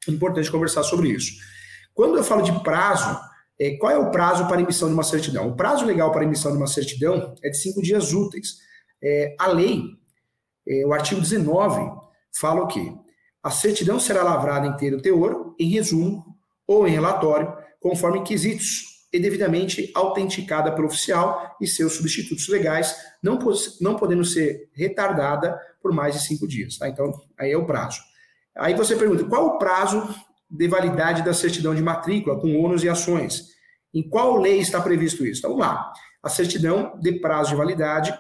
é 0.07 0.13
importante 0.13 0.53
conversar 0.53 0.85
sobre 0.85 1.09
isso. 1.09 1.33
Quando 1.93 2.17
eu 2.17 2.23
falo 2.23 2.43
de 2.43 2.53
prazo, 2.63 3.19
é, 3.59 3.77
qual 3.77 3.91
é 3.91 3.99
o 3.99 4.13
prazo 4.13 4.47
para 4.47 4.61
emissão 4.61 4.87
de 4.87 4.95
uma 4.95 5.03
certidão? 5.03 5.49
O 5.49 5.57
prazo 5.57 5.85
legal 5.85 6.13
para 6.13 6.23
emissão 6.23 6.53
de 6.53 6.59
uma 6.59 6.69
certidão 6.69 7.35
é 7.43 7.51
de 7.51 7.57
cinco 7.57 7.83
dias 7.83 8.13
úteis. 8.13 8.59
É, 9.03 9.35
a 9.37 9.49
lei, 9.49 9.83
o 10.87 10.93
artigo 10.93 11.21
19, 11.21 11.91
fala 12.33 12.63
o 12.63 12.69
quê? 12.69 12.93
A 13.47 13.51
certidão 13.51 14.01
será 14.01 14.25
lavrada 14.25 14.67
em 14.67 14.71
inteiro 14.71 15.01
teor, 15.01 15.55
em 15.57 15.69
resumo 15.69 16.37
ou 16.67 16.85
em 16.85 16.91
relatório, 16.91 17.57
conforme 17.79 18.25
quesitos 18.25 19.07
e 19.13 19.21
devidamente 19.21 19.93
autenticada 19.95 20.73
pelo 20.73 20.89
oficial 20.89 21.57
e 21.61 21.67
seus 21.69 21.93
substitutos 21.93 22.49
legais, 22.49 22.97
não, 23.23 23.39
não 23.81 23.95
podendo 23.95 24.25
ser 24.25 24.69
retardada 24.73 25.57
por 25.81 25.93
mais 25.93 26.17
de 26.17 26.27
cinco 26.27 26.49
dias. 26.49 26.77
Tá? 26.77 26.89
Então, 26.89 27.13
aí 27.39 27.53
é 27.53 27.57
o 27.57 27.65
prazo. 27.65 28.01
Aí 28.57 28.75
você 28.75 28.97
pergunta, 28.97 29.23
qual 29.23 29.47
o 29.47 29.59
prazo 29.59 30.13
de 30.51 30.67
validade 30.67 31.23
da 31.23 31.33
certidão 31.33 31.73
de 31.73 31.83
matrícula 31.85 32.41
com 32.41 32.61
ônus 32.61 32.83
e 32.83 32.89
ações? 32.89 33.45
Em 33.95 34.03
qual 34.03 34.41
lei 34.41 34.59
está 34.59 34.81
previsto 34.81 35.25
isso? 35.25 35.39
Então, 35.39 35.51
vamos 35.53 35.65
lá. 35.65 35.93
A 36.21 36.29
certidão 36.29 36.99
de 36.99 37.13
prazo 37.21 37.51
de 37.51 37.57
validade 37.57 38.13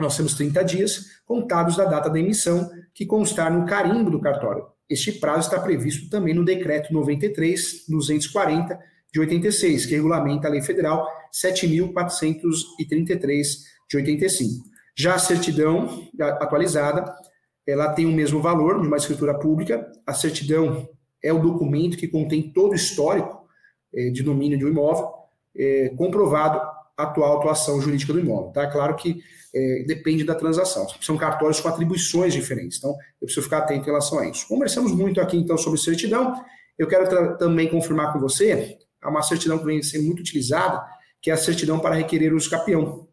nós 0.00 0.16
temos 0.16 0.34
30 0.34 0.64
dias 0.64 1.22
contados 1.26 1.76
da 1.76 1.84
data 1.84 2.08
da 2.08 2.18
emissão, 2.18 2.70
que 2.98 3.06
constar 3.06 3.50
no 3.52 3.64
carimbo 3.64 4.10
do 4.10 4.20
cartório. 4.20 4.66
Este 4.90 5.12
prazo 5.12 5.46
está 5.46 5.60
previsto 5.60 6.10
também 6.10 6.34
no 6.34 6.44
Decreto 6.44 6.92
93.240 6.92 8.76
de 9.12 9.20
86, 9.20 9.86
que 9.86 9.94
regulamenta 9.94 10.48
a 10.48 10.50
Lei 10.50 10.60
Federal 10.60 11.06
7.433 11.32 13.46
de 13.88 13.96
85. 13.98 14.64
Já 14.96 15.14
a 15.14 15.18
certidão 15.20 16.08
atualizada, 16.40 17.14
ela 17.64 17.92
tem 17.92 18.04
o 18.04 18.10
mesmo 18.10 18.42
valor 18.42 18.80
de 18.80 18.88
uma 18.88 18.96
escritura 18.96 19.38
pública. 19.38 19.88
A 20.04 20.12
certidão 20.12 20.88
é 21.22 21.32
o 21.32 21.38
documento 21.38 21.96
que 21.96 22.08
contém 22.08 22.52
todo 22.52 22.72
o 22.72 22.74
histórico 22.74 23.46
eh, 23.94 24.10
de 24.10 24.24
domínio 24.24 24.58
de 24.58 24.64
um 24.64 24.70
imóvel, 24.70 25.08
eh, 25.56 25.92
comprovado 25.96 26.58
a 26.96 27.04
atual 27.04 27.38
atuação 27.38 27.80
jurídica 27.80 28.12
do 28.12 28.18
imóvel. 28.18 28.50
Tá? 28.50 28.66
Claro 28.66 28.96
que 28.96 29.22
é, 29.58 29.84
depende 29.84 30.24
da 30.24 30.34
transação. 30.34 30.86
São 31.00 31.16
cartórios 31.16 31.60
com 31.60 31.68
atribuições 31.68 32.32
diferentes. 32.32 32.78
Então, 32.78 32.90
eu 33.20 33.26
preciso 33.26 33.42
ficar 33.42 33.58
atento 33.58 33.82
em 33.82 33.86
relação 33.86 34.18
a 34.18 34.28
isso. 34.28 34.46
Conversamos 34.46 34.92
muito 34.92 35.20
aqui, 35.20 35.36
então, 35.36 35.58
sobre 35.58 35.78
certidão. 35.80 36.34
Eu 36.78 36.86
quero 36.86 37.36
também 37.36 37.68
confirmar 37.68 38.12
com 38.12 38.20
você 38.20 38.78
uma 39.02 39.22
certidão 39.22 39.58
que 39.58 39.64
vem 39.64 39.82
sendo 39.82 40.04
muito 40.04 40.20
utilizada, 40.20 40.84
que 41.20 41.30
é 41.30 41.34
a 41.34 41.36
certidão 41.36 41.80
para 41.80 41.94
requerer 41.94 42.32
uso 42.32 42.48
capião. 42.48 43.08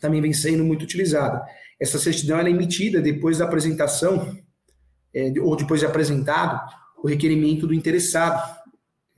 Também 0.00 0.20
vem 0.20 0.32
sendo 0.32 0.64
muito 0.64 0.82
utilizada. 0.82 1.42
Essa 1.80 1.98
certidão 1.98 2.38
é 2.40 2.50
emitida 2.50 3.00
depois 3.00 3.38
da 3.38 3.44
apresentação, 3.44 4.36
é, 5.14 5.32
ou 5.40 5.54
depois 5.56 5.80
de 5.80 5.86
apresentado, 5.86 6.60
o 7.02 7.06
requerimento 7.06 7.66
do 7.66 7.74
interessado, 7.74 8.56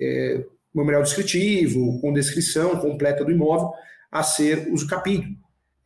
é, 0.00 0.44
memorial 0.74 1.02
descritivo, 1.02 2.00
com 2.00 2.12
descrição 2.12 2.76
completa 2.76 3.24
do 3.24 3.30
imóvel 3.30 3.70
a 4.10 4.22
ser 4.22 4.68
usucapido. 4.72 5.26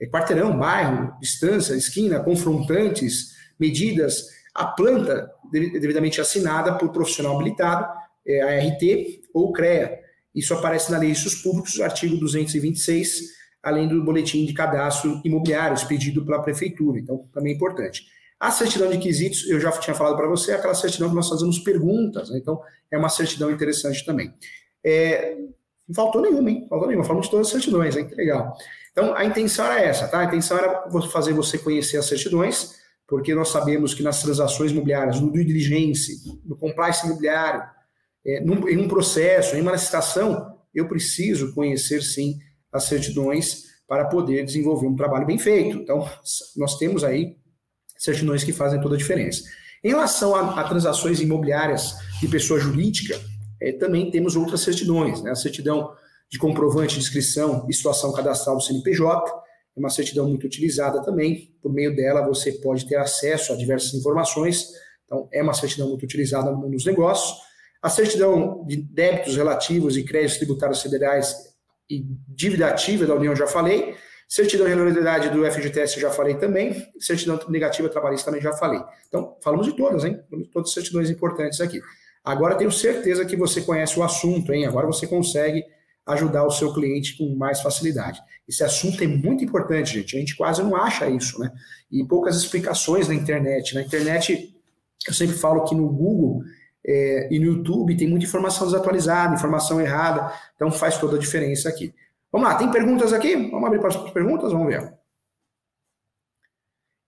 É 0.02 0.06
quarteirão, 0.08 0.58
bairro, 0.58 1.14
distância, 1.20 1.74
esquina, 1.74 2.18
confrontantes, 2.18 3.36
medidas, 3.56 4.26
a 4.52 4.66
planta 4.66 5.30
devidamente 5.52 6.20
assinada 6.20 6.74
por 6.76 6.90
profissional 6.90 7.36
habilitado, 7.36 7.86
é, 8.26 8.42
ART 8.42 8.82
ou 9.32 9.52
CREA. 9.52 10.00
Isso 10.34 10.52
aparece 10.54 10.90
na 10.90 10.98
Lei 10.98 11.12
de 11.12 11.42
Públicos, 11.42 11.80
artigo 11.80 12.16
226, 12.16 13.20
além 13.62 13.86
do 13.86 14.02
boletim 14.02 14.44
de 14.44 14.52
cadastro 14.52 15.20
imobiliário 15.24 15.74
expedido 15.74 16.24
pela 16.24 16.42
prefeitura. 16.42 16.98
Então, 16.98 17.28
também 17.32 17.52
é 17.52 17.56
importante. 17.56 18.06
A 18.40 18.50
certidão 18.50 18.90
de 18.90 18.98
quesitos, 18.98 19.48
eu 19.48 19.60
já 19.60 19.70
tinha 19.70 19.94
falado 19.94 20.16
para 20.16 20.26
você, 20.26 20.50
é 20.50 20.54
aquela 20.56 20.74
certidão 20.74 21.08
que 21.08 21.14
nós 21.14 21.28
fazemos 21.28 21.60
perguntas, 21.60 22.28
né? 22.28 22.38
então 22.38 22.60
é 22.90 22.98
uma 22.98 23.08
certidão 23.08 23.52
interessante 23.52 24.04
também. 24.04 24.34
É, 24.84 25.36
não 25.86 25.94
faltou 25.94 26.20
nenhuma, 26.20 26.50
hein? 26.50 26.66
Faltou 26.68 26.88
nenhuma, 26.88 27.04
falamos 27.04 27.26
de 27.26 27.30
todas 27.30 27.46
as 27.46 27.52
certidões, 27.52 27.96
hein? 27.96 28.08
Que 28.08 28.16
legal. 28.16 28.52
Então, 28.92 29.14
a 29.16 29.24
intenção 29.24 29.64
era 29.64 29.80
essa, 29.80 30.06
tá? 30.06 30.20
A 30.20 30.24
intenção 30.24 30.58
era 30.58 30.90
fazer 31.10 31.32
você 31.32 31.58
conhecer 31.58 31.96
as 31.96 32.06
certidões, 32.06 32.74
porque 33.08 33.34
nós 33.34 33.48
sabemos 33.48 33.94
que 33.94 34.02
nas 34.02 34.22
transações 34.22 34.70
imobiliárias, 34.70 35.20
no 35.20 35.30
due 35.30 35.44
diligence, 35.44 36.22
no 36.44 36.56
compliance 36.56 37.04
imobiliário, 37.06 37.62
é, 38.24 38.40
num, 38.40 38.68
em 38.68 38.78
um 38.78 38.88
processo, 38.88 39.56
em 39.56 39.62
uma 39.62 39.72
licitação, 39.72 40.58
eu 40.74 40.86
preciso 40.88 41.54
conhecer, 41.54 42.02
sim, 42.02 42.38
as 42.70 42.84
certidões 42.84 43.64
para 43.88 44.06
poder 44.06 44.44
desenvolver 44.44 44.86
um 44.86 44.96
trabalho 44.96 45.26
bem 45.26 45.38
feito. 45.38 45.78
Então, 45.78 46.08
nós 46.56 46.78
temos 46.78 47.04
aí 47.04 47.36
certidões 47.98 48.44
que 48.44 48.52
fazem 48.52 48.80
toda 48.80 48.94
a 48.94 48.98
diferença. 48.98 49.42
Em 49.84 49.88
relação 49.88 50.34
a, 50.34 50.60
a 50.60 50.64
transações 50.64 51.20
imobiliárias 51.20 51.94
de 52.20 52.28
pessoa 52.28 52.60
jurídica, 52.60 53.20
é, 53.60 53.72
também 53.72 54.10
temos 54.10 54.36
outras 54.36 54.60
certidões, 54.60 55.22
né? 55.22 55.30
A 55.30 55.34
certidão 55.34 55.92
de 56.32 56.38
comprovante 56.38 56.94
de 56.94 57.00
inscrição 57.00 57.66
e 57.68 57.74
situação 57.74 58.10
cadastral 58.10 58.56
do 58.56 58.62
CNPJ, 58.62 59.30
é 59.76 59.78
uma 59.78 59.90
certidão 59.90 60.26
muito 60.26 60.46
utilizada 60.46 61.02
também. 61.02 61.54
Por 61.60 61.70
meio 61.70 61.94
dela, 61.94 62.26
você 62.26 62.52
pode 62.52 62.88
ter 62.88 62.96
acesso 62.96 63.52
a 63.52 63.56
diversas 63.56 63.92
informações. 63.92 64.68
Então, 65.04 65.28
é 65.30 65.42
uma 65.42 65.52
certidão 65.52 65.90
muito 65.90 66.04
utilizada 66.04 66.50
nos 66.50 66.86
negócios. 66.86 67.38
A 67.82 67.90
certidão 67.90 68.64
de 68.66 68.76
débitos 68.76 69.36
relativos 69.36 69.94
e 69.98 70.04
créditos 70.04 70.38
tributários 70.38 70.80
federais 70.80 71.36
e 71.90 72.02
dívida 72.26 72.68
ativa 72.68 73.04
da 73.04 73.14
União, 73.14 73.36
já 73.36 73.46
falei. 73.46 73.94
Certidão 74.26 74.64
de 74.64 74.72
regularidade 74.72 75.28
do 75.28 75.44
FGTS 75.44 76.00
já 76.00 76.10
falei 76.10 76.36
também. 76.36 76.86
Certidão 76.98 77.38
negativa 77.50 77.90
trabalhista 77.90 78.26
também 78.26 78.40
já 78.40 78.54
falei. 78.54 78.80
Então, 79.06 79.36
falamos 79.42 79.66
de 79.66 79.76
todas, 79.76 80.02
hein? 80.02 80.18
Falamos 80.30 80.46
de 80.46 80.52
todas 80.52 80.70
as 80.70 80.74
certidões 80.74 81.10
importantes 81.10 81.60
aqui. 81.60 81.78
Agora 82.24 82.54
tenho 82.54 82.72
certeza 82.72 83.26
que 83.26 83.36
você 83.36 83.60
conhece 83.60 83.98
o 83.98 84.02
assunto, 84.02 84.50
hein? 84.54 84.64
Agora 84.64 84.86
você 84.86 85.06
consegue 85.06 85.62
ajudar 86.06 86.44
o 86.44 86.50
seu 86.50 86.72
cliente 86.72 87.16
com 87.16 87.34
mais 87.36 87.60
facilidade. 87.60 88.20
Esse 88.48 88.64
assunto 88.64 89.02
é 89.02 89.06
muito 89.06 89.44
importante, 89.44 89.94
gente. 89.94 90.16
A 90.16 90.20
gente 90.20 90.36
quase 90.36 90.62
não 90.62 90.74
acha 90.74 91.08
isso, 91.08 91.38
né? 91.38 91.52
E 91.90 92.04
poucas 92.04 92.36
explicações 92.36 93.08
na 93.08 93.14
internet. 93.14 93.74
Na 93.74 93.82
internet, 93.82 94.54
eu 95.06 95.14
sempre 95.14 95.36
falo 95.36 95.64
que 95.64 95.74
no 95.74 95.88
Google 95.88 96.42
é, 96.84 97.28
e 97.32 97.38
no 97.38 97.46
YouTube 97.46 97.96
tem 97.96 98.08
muita 98.08 98.26
informação 98.26 98.66
desatualizada, 98.66 99.34
informação 99.34 99.80
errada, 99.80 100.32
então 100.56 100.70
faz 100.70 100.98
toda 100.98 101.16
a 101.16 101.20
diferença 101.20 101.68
aqui. 101.68 101.94
Vamos 102.30 102.48
lá, 102.48 102.56
tem 102.56 102.70
perguntas 102.70 103.12
aqui? 103.12 103.36
Vamos 103.50 103.66
abrir 103.66 103.78
para 103.78 103.88
as 103.88 104.10
perguntas? 104.10 104.52
Vamos 104.52 104.68
ver. 104.68 104.92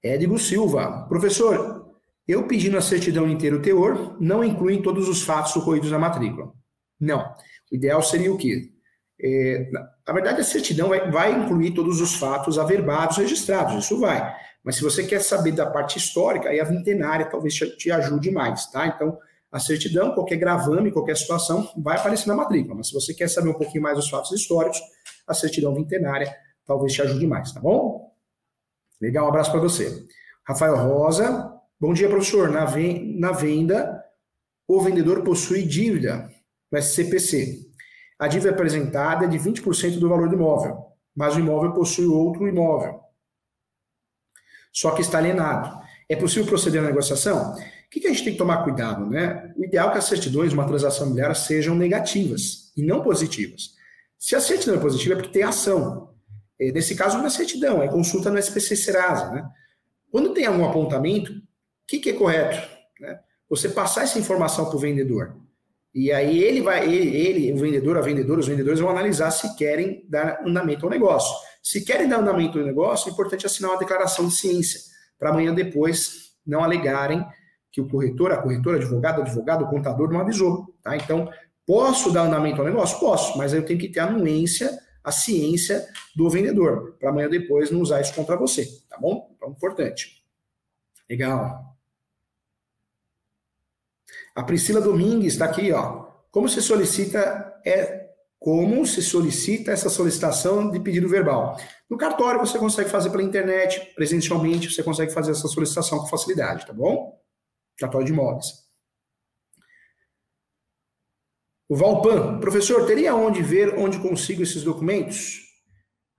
Édigo 0.03 0.39
Silva. 0.39 1.07
Professor, 1.09 1.97
eu 2.29 2.47
pedindo 2.47 2.77
a 2.77 2.83
certidão 2.83 3.27
inteira 3.27 3.57
o 3.57 3.63
teor, 3.63 4.17
não 4.21 4.45
incluem 4.45 4.83
todos 4.83 5.09
os 5.09 5.23
fatos 5.23 5.57
ocorridos 5.57 5.91
na 5.91 5.99
matrícula. 5.99 6.53
Não. 7.01 7.35
O 7.73 7.75
ideal 7.75 8.03
seria 8.03 8.33
o 8.33 8.37
quê? 8.37 8.74
É, 9.27 9.71
na 10.07 10.13
verdade, 10.13 10.43
a 10.43 10.45
certidão 10.45 10.91
vai, 10.91 11.11
vai, 11.11 11.33
incluir 11.33 11.73
todos 11.73 11.99
os 11.99 12.15
fatos 12.17 12.59
averbados 12.59 13.17
registrados, 13.17 13.83
isso 13.83 13.99
vai. 13.99 14.37
Mas 14.63 14.77
se 14.77 14.83
você 14.83 15.03
quer 15.03 15.23
saber 15.23 15.53
da 15.53 15.65
parte 15.65 15.97
histórica, 15.97 16.51
aí 16.51 16.61
a 16.61 16.65
vintenária 16.65 17.25
talvez 17.25 17.55
te, 17.55 17.75
te 17.79 17.91
ajude 17.91 18.31
mais, 18.31 18.67
tá? 18.71 18.87
Então, 18.87 19.19
a 19.51 19.59
certidão, 19.59 20.13
qualquer 20.13 20.37
gravame, 20.37 20.93
qualquer 20.93 21.17
situação, 21.17 21.67
vai 21.77 21.97
aparecer 21.97 22.29
na 22.29 22.35
matrícula. 22.35 22.75
Mas 22.75 22.89
se 22.89 22.93
você 22.93 23.15
quer 23.15 23.29
saber 23.29 23.49
um 23.49 23.55
pouquinho 23.55 23.83
mais 23.83 23.97
dos 23.97 24.11
fatos 24.11 24.31
históricos, 24.33 24.79
a 25.27 25.33
certidão 25.33 25.75
vintenária 25.75 26.35
talvez 26.67 26.93
te 26.93 27.01
ajude 27.01 27.27
mais, 27.27 27.51
tá 27.51 27.61
bom? 27.61 28.13
Legal, 29.01 29.25
um 29.25 29.29
abraço 29.29 29.51
para 29.51 29.61
você. 29.61 30.07
Rafael 30.47 30.77
Rosa, 30.77 31.51
bom 31.81 31.95
dia, 31.95 32.09
professor. 32.11 32.51
Na, 32.51 32.67
na 32.67 33.33
venda, 33.33 34.05
o 34.69 34.81
vendedor 34.83 35.23
possui 35.23 35.63
dívida 35.63 36.29
no 36.71 36.79
SCPC. 36.79 37.74
A 38.19 38.29
dívida 38.29 38.51
apresentada 38.51 39.25
é 39.25 39.29
de 39.29 39.39
20% 39.39 39.99
do 39.99 40.09
valor 40.09 40.29
do 40.29 40.35
imóvel, 40.35 40.87
mas 41.15 41.37
o 41.37 41.41
imóvel 41.41 41.73
possui 41.73 42.07
outro 42.07 42.49
imóvel. 42.49 43.01
Só 44.73 44.93
que 44.93 45.03
está 45.03 45.19
alienado. 45.19 45.83
É 46.09 46.17
possível 46.17 46.47
proceder 46.47 46.83
à 46.83 46.87
negociação? 46.87 47.55
que, 47.95 48.01
que 48.01 48.07
a 48.09 48.11
gente 48.11 48.25
tem 48.25 48.33
que 48.33 48.39
tomar 48.39 48.65
cuidado? 48.65 49.07
Né? 49.09 49.53
O 49.57 49.65
ideal 49.65 49.89
é 49.89 49.93
que 49.93 49.99
as 49.99 50.07
certidões 50.07 50.51
de 50.51 50.55
uma 50.55 50.67
transação 50.67 51.05
imobiliária 51.05 51.35
sejam 51.35 51.77
negativas 51.77 52.73
e 52.77 52.83
não 52.83 53.03
positivas. 53.03 53.75
Se 54.19 54.35
a 54.35 54.41
certidão 54.41 54.75
é 54.75 54.81
positiva, 54.81 55.15
é 55.15 55.17
porque 55.17 55.33
tem 55.33 55.45
ação. 55.45 56.13
É, 56.59 56.73
nesse 56.73 56.97
caso, 56.97 57.19
não 57.19 57.27
é 57.27 57.31
certidão, 57.31 57.81
é 57.81 57.87
consulta 57.87 58.31
no 58.31 58.39
SPC 58.39 58.75
Serasa. 58.75 59.31
Né? 59.31 59.49
Quando 60.11 60.35
tem 60.35 60.45
algum 60.45 60.65
apontamento, 60.65 61.31
o 61.31 61.43
que, 61.87 62.01
que 62.01 62.11
é 62.11 62.15
correto? 62.15 62.69
Né? 62.99 63.21
Você 63.49 63.69
passar 63.69 64.03
essa 64.03 64.19
informação 64.19 64.67
para 64.67 64.77
o 64.77 64.81
vendedor. 64.81 65.37
E 65.95 66.11
aí 66.11 66.43
ele 66.43 66.61
vai, 66.61 66.85
ele, 66.93 67.17
ele, 67.17 67.53
o 67.53 67.57
vendedor, 67.57 67.97
a 67.97 68.01
vendedora, 68.01 68.41
os 68.41 68.49
vendedores 68.49 68.81
vão 68.81 68.91
analisar 68.91 69.31
se 69.31 69.55
querem 69.55 70.05
dar 70.09 70.43
andamento 70.45 70.85
ao 70.85 70.91
negócio. 70.91 71.33
Se 71.63 71.85
querem 71.85 72.09
dar 72.09 72.19
andamento 72.19 72.59
ao 72.59 72.65
negócio, 72.65 73.09
é 73.09 73.13
importante 73.13 73.47
assinar 73.47 73.71
uma 73.71 73.79
declaração 73.79 74.27
de 74.27 74.35
ciência, 74.35 74.81
para 75.19 75.31
amanhã 75.31 75.55
depois 75.55 76.33
não 76.45 76.65
alegarem 76.65 77.25
que 77.71 77.81
o 77.81 77.89
corretor, 77.89 78.33
a 78.33 78.37
corretora, 78.37 78.77
advogado, 78.77 79.23
advogado, 79.23 79.65
o 79.65 79.69
contador 79.71 80.13
não 80.13 80.21
avisou, 80.21 80.75
tá? 80.83 80.97
Então, 80.97 81.31
posso 81.67 82.13
dar 82.13 82.23
andamento 82.23 82.61
ao 82.61 82.67
negócio? 82.67 82.99
Posso, 82.99 83.39
mas 83.39 83.53
eu 83.53 83.65
tenho 83.65 83.79
que 83.79 83.89
ter 83.89 84.01
a 84.01 84.07
anuência, 84.07 84.71
a 85.03 85.13
ciência 85.13 85.87
do 86.15 86.29
vendedor, 86.29 86.97
para 86.99 87.11
amanhã 87.11 87.29
depois 87.29 87.71
não 87.71 87.81
usar 87.81 88.01
isso 88.01 88.15
contra 88.15 88.37
você, 88.37 88.67
tá 88.89 88.99
bom? 88.99 89.33
Então, 89.37 89.51
importante. 89.51 90.25
Legal. 91.09 91.74
A 94.35 94.43
Priscila 94.43 94.81
Domingues 94.81 95.35
está 95.35 95.45
aqui, 95.45 95.73
ó. 95.73 96.05
Como 96.31 96.49
se 96.49 96.61
solicita 96.61 97.61
é 97.65 98.05
como 98.39 98.85
se 98.85 99.01
solicita 99.01 99.73
essa 99.73 99.89
solicitação 99.89 100.71
de 100.71 100.79
pedido 100.79 101.09
verbal? 101.09 101.59
No 101.89 101.97
cartório 101.97 102.39
você 102.39 102.59
consegue 102.59 102.91
fazer 102.91 103.09
pela 103.09 103.23
internet, 103.23 103.95
presencialmente 103.95 104.71
você 104.71 104.83
consegue 104.83 105.15
fazer 105.15 105.31
essa 105.31 105.49
solicitação 105.49 105.99
com 105.99 106.07
facilidade, 106.07 106.67
tá 106.67 106.73
bom? 106.73 107.19
cartório 107.79 108.07
de 108.07 108.13
imóveis. 108.13 108.47
O 111.69 111.77
Valpan, 111.77 112.39
professor, 112.39 112.87
teria 112.87 113.15
onde 113.15 113.43
ver 113.43 113.79
onde 113.79 113.99
consigo 113.99 114.43
esses 114.43 114.63
documentos? 114.63 115.41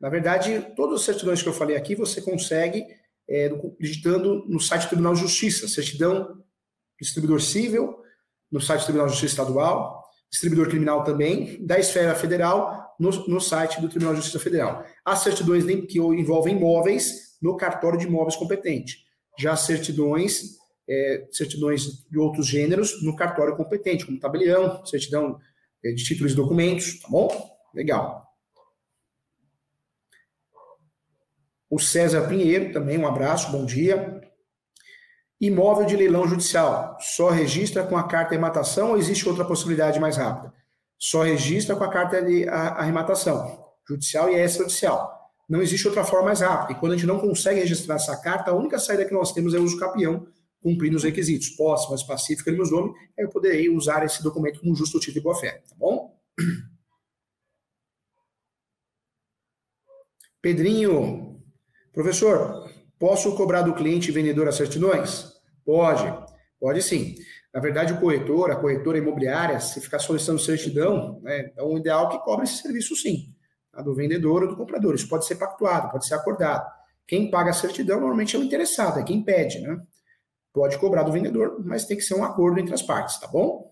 Na 0.02 0.10
verdade, 0.10 0.74
todas 0.76 1.02
as 1.02 1.06
certidões 1.06 1.42
que 1.42 1.48
eu 1.48 1.54
falei 1.54 1.78
aqui 1.78 1.96
você 1.96 2.22
consegue 2.22 2.84
é, 3.30 3.50
digitando 3.80 4.46
no 4.48 4.60
site 4.60 4.84
do 4.84 4.90
Tribunal 4.90 5.14
de 5.14 5.22
Justiça, 5.22 5.68
certidão 5.68 6.44
distribuidor 7.00 7.42
civil, 7.42 7.96
no 8.52 8.62
site 8.62 8.82
do 8.82 8.86
Tribunal 8.86 9.08
de 9.08 9.14
Justiça 9.14 9.42
Estadual, 9.42 10.04
distribuidor 10.30 10.70
criminal 10.70 11.04
também, 11.04 11.66
da 11.66 11.80
esfera 11.80 12.16
federal, 12.16 12.96
no, 13.00 13.10
no 13.28 13.40
site 13.40 13.82
do 13.82 13.90
Tribunal 13.90 14.14
de 14.14 14.22
Justiça 14.22 14.44
Federal. 14.44 14.86
As 15.04 15.20
certidões 15.20 15.66
que 15.88 16.00
envolvem 16.00 16.56
imóveis, 16.56 17.36
no 17.42 17.58
cartório 17.58 18.00
de 18.00 18.08
imóveis 18.08 18.36
competente. 18.36 19.06
Já 19.38 19.56
certidões 19.56 20.56
é, 20.88 21.28
certidões 21.32 22.06
de 22.10 22.18
outros 22.18 22.48
gêneros 22.48 23.02
no 23.04 23.16
cartório 23.16 23.56
competente, 23.56 24.06
como 24.06 24.20
tabelião, 24.20 24.86
certidão 24.86 25.40
é, 25.84 25.92
de 25.92 26.04
títulos 26.04 26.34
e 26.34 26.36
documentos, 26.36 27.00
tá 27.00 27.08
bom? 27.10 27.28
Legal. 27.74 28.24
O 31.70 31.80
César 31.80 32.28
Pinheiro, 32.28 32.72
também 32.72 32.98
um 32.98 33.08
abraço, 33.08 33.52
bom 33.52 33.66
dia. 33.66 34.22
Imóvel 35.46 35.86
de 35.86 35.96
leilão 35.96 36.28
judicial, 36.28 36.98
só 37.00 37.30
registra 37.30 37.86
com 37.86 37.98
a 37.98 38.08
carta 38.08 38.30
de 38.30 38.36
arrematação 38.36 38.92
ou 38.92 38.98
existe 38.98 39.28
outra 39.28 39.46
possibilidade 39.46 40.00
mais 40.00 40.18
rápida? 40.18 40.54
Só 40.98 41.24
registra 41.24 41.76
com 41.76 41.84
a 41.84 41.90
carta 41.90 42.22
de 42.22 42.48
arrematação, 42.48 43.64
judicial 43.88 44.30
e 44.30 44.36
extrajudicial. 44.36 45.14
Não 45.48 45.62
existe 45.62 45.88
outra 45.88 46.04
forma 46.04 46.28
mais 46.28 46.40
rápida. 46.40 46.74
E 46.74 46.80
quando 46.80 46.94
a 46.94 46.96
gente 46.96 47.06
não 47.06 47.20
consegue 47.20 47.60
registrar 47.60 47.96
essa 47.96 48.18
carta, 48.18 48.52
a 48.52 48.56
única 48.56 48.80
saída 48.80 49.06
que 49.06 49.14
nós 49.14 49.32
temos 49.34 49.54
é 49.54 49.60
o 49.60 49.64
uso 49.64 49.78
capião, 49.78 50.26
cumprindo 50.62 50.98
os 50.98 51.04
requisitos, 51.04 51.50
posse, 51.50 51.92
mas 51.92 52.02
pacífica 52.02 52.52
meus 52.52 52.72
nome, 52.72 52.94
eu 53.18 53.30
poderei 53.30 53.70
usar 53.70 54.04
esse 54.04 54.24
documento 54.24 54.62
com 54.62 54.74
justo 54.74 55.00
título 55.00 55.16
de 55.16 55.22
boa 55.22 55.36
fé, 55.36 55.64
tá 55.70 55.76
bom? 55.78 56.16
Pedrinho, 60.42 61.40
professor, 61.94 62.66
Posso 62.98 63.36
cobrar 63.36 63.62
do 63.62 63.74
cliente 63.74 64.12
vendedor 64.12 64.48
as 64.48 64.56
certidões? 64.56 65.35
Pode, 65.66 66.14
pode 66.60 66.82
sim. 66.82 67.16
Na 67.54 67.60
verdade, 67.60 67.94
o 67.94 68.00
corretor, 68.00 68.52
a 68.52 68.56
corretora 68.56 68.98
imobiliária, 68.98 69.60
se 69.60 69.82
ficar 69.82 70.00
solicitando 70.00 70.40
certidão, 70.40 71.20
né, 71.22 71.52
é 71.58 71.64
um 71.64 71.78
ideal 71.78 72.10
que 72.10 72.20
cobre 72.20 72.44
esse 72.44 72.62
serviço 72.62 72.96
sim. 72.96 73.34
A 73.74 73.82
do 73.82 73.96
vendedor 73.96 74.44
ou 74.44 74.50
do 74.50 74.56
comprador. 74.56 74.94
Isso 74.94 75.10
pode 75.10 75.26
ser 75.26 75.36
pactuado, 75.36 75.90
pode 75.90 76.06
ser 76.06 76.14
acordado. 76.14 76.70
Quem 77.08 77.30
paga 77.30 77.52
a 77.52 77.54
certidão 77.54 78.00
normalmente 78.00 78.36
é 78.36 78.40
o 78.40 78.44
interessado, 78.44 79.00
é 79.00 79.04
quem 79.04 79.24
pede, 79.24 79.60
né? 79.60 79.80
Pode 80.54 80.78
cobrar 80.78 81.04
do 81.04 81.12
vendedor, 81.12 81.62
mas 81.64 81.86
tem 81.86 81.98
que 81.98 82.04
ser 82.04 82.16
um 82.16 82.24
acordo 82.24 82.60
entre 82.60 82.74
as 82.74 82.82
partes, 82.82 83.20
tá 83.20 83.28
bom? 83.28 83.72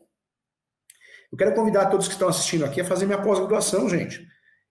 Eu 1.32 1.38
quero 1.38 1.56
convidar 1.56 1.88
todos 1.88 2.08
que 2.08 2.14
estão 2.14 2.28
assistindo 2.28 2.66
aqui 2.66 2.82
a 2.82 2.86
fazer 2.86 3.06
minha 3.06 3.22
pós-graduação, 3.22 3.90
gente. 3.90 4.28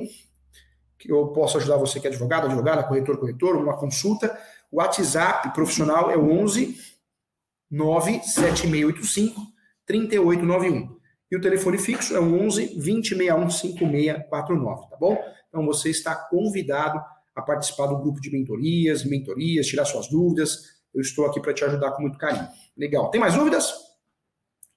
que 0.99 1.11
eu 1.11 1.29
posso 1.29 1.57
ajudar 1.57 1.77
você 1.77 1.99
que 1.99 2.05
é 2.05 2.11
advogado, 2.11 2.45
advogada, 2.45 2.83
corretor, 2.83 3.17
corretor, 3.17 3.55
uma 3.55 3.75
consulta, 3.75 4.39
o 4.71 4.77
WhatsApp 4.77 5.51
profissional 5.51 6.11
é 6.11 6.17
o 6.17 6.29
11 6.29 6.77
97685 7.71 9.41
3891. 9.83 10.95
E 11.31 11.35
o 11.35 11.41
telefone 11.41 11.79
fixo 11.79 12.15
é 12.15 12.19
o 12.19 12.45
11 12.45 12.75
2061 12.75 13.49
5649, 13.49 14.89
tá 14.91 14.97
bom? 14.97 15.17
Então 15.49 15.65
você 15.65 15.89
está 15.89 16.13
convidado 16.13 17.03
a 17.35 17.41
participar 17.41 17.87
do 17.87 17.97
grupo 17.97 18.21
de 18.21 18.31
mentorias, 18.31 19.03
mentorias, 19.03 19.65
tirar 19.65 19.85
suas 19.85 20.07
dúvidas. 20.07 20.75
Eu 20.93 21.01
estou 21.01 21.25
aqui 21.25 21.41
para 21.41 21.51
te 21.51 21.65
ajudar 21.65 21.93
com 21.93 22.03
muito 22.03 22.19
carinho. 22.19 22.47
Legal. 22.77 23.09
Tem 23.09 23.19
mais 23.19 23.33
dúvidas? 23.33 23.84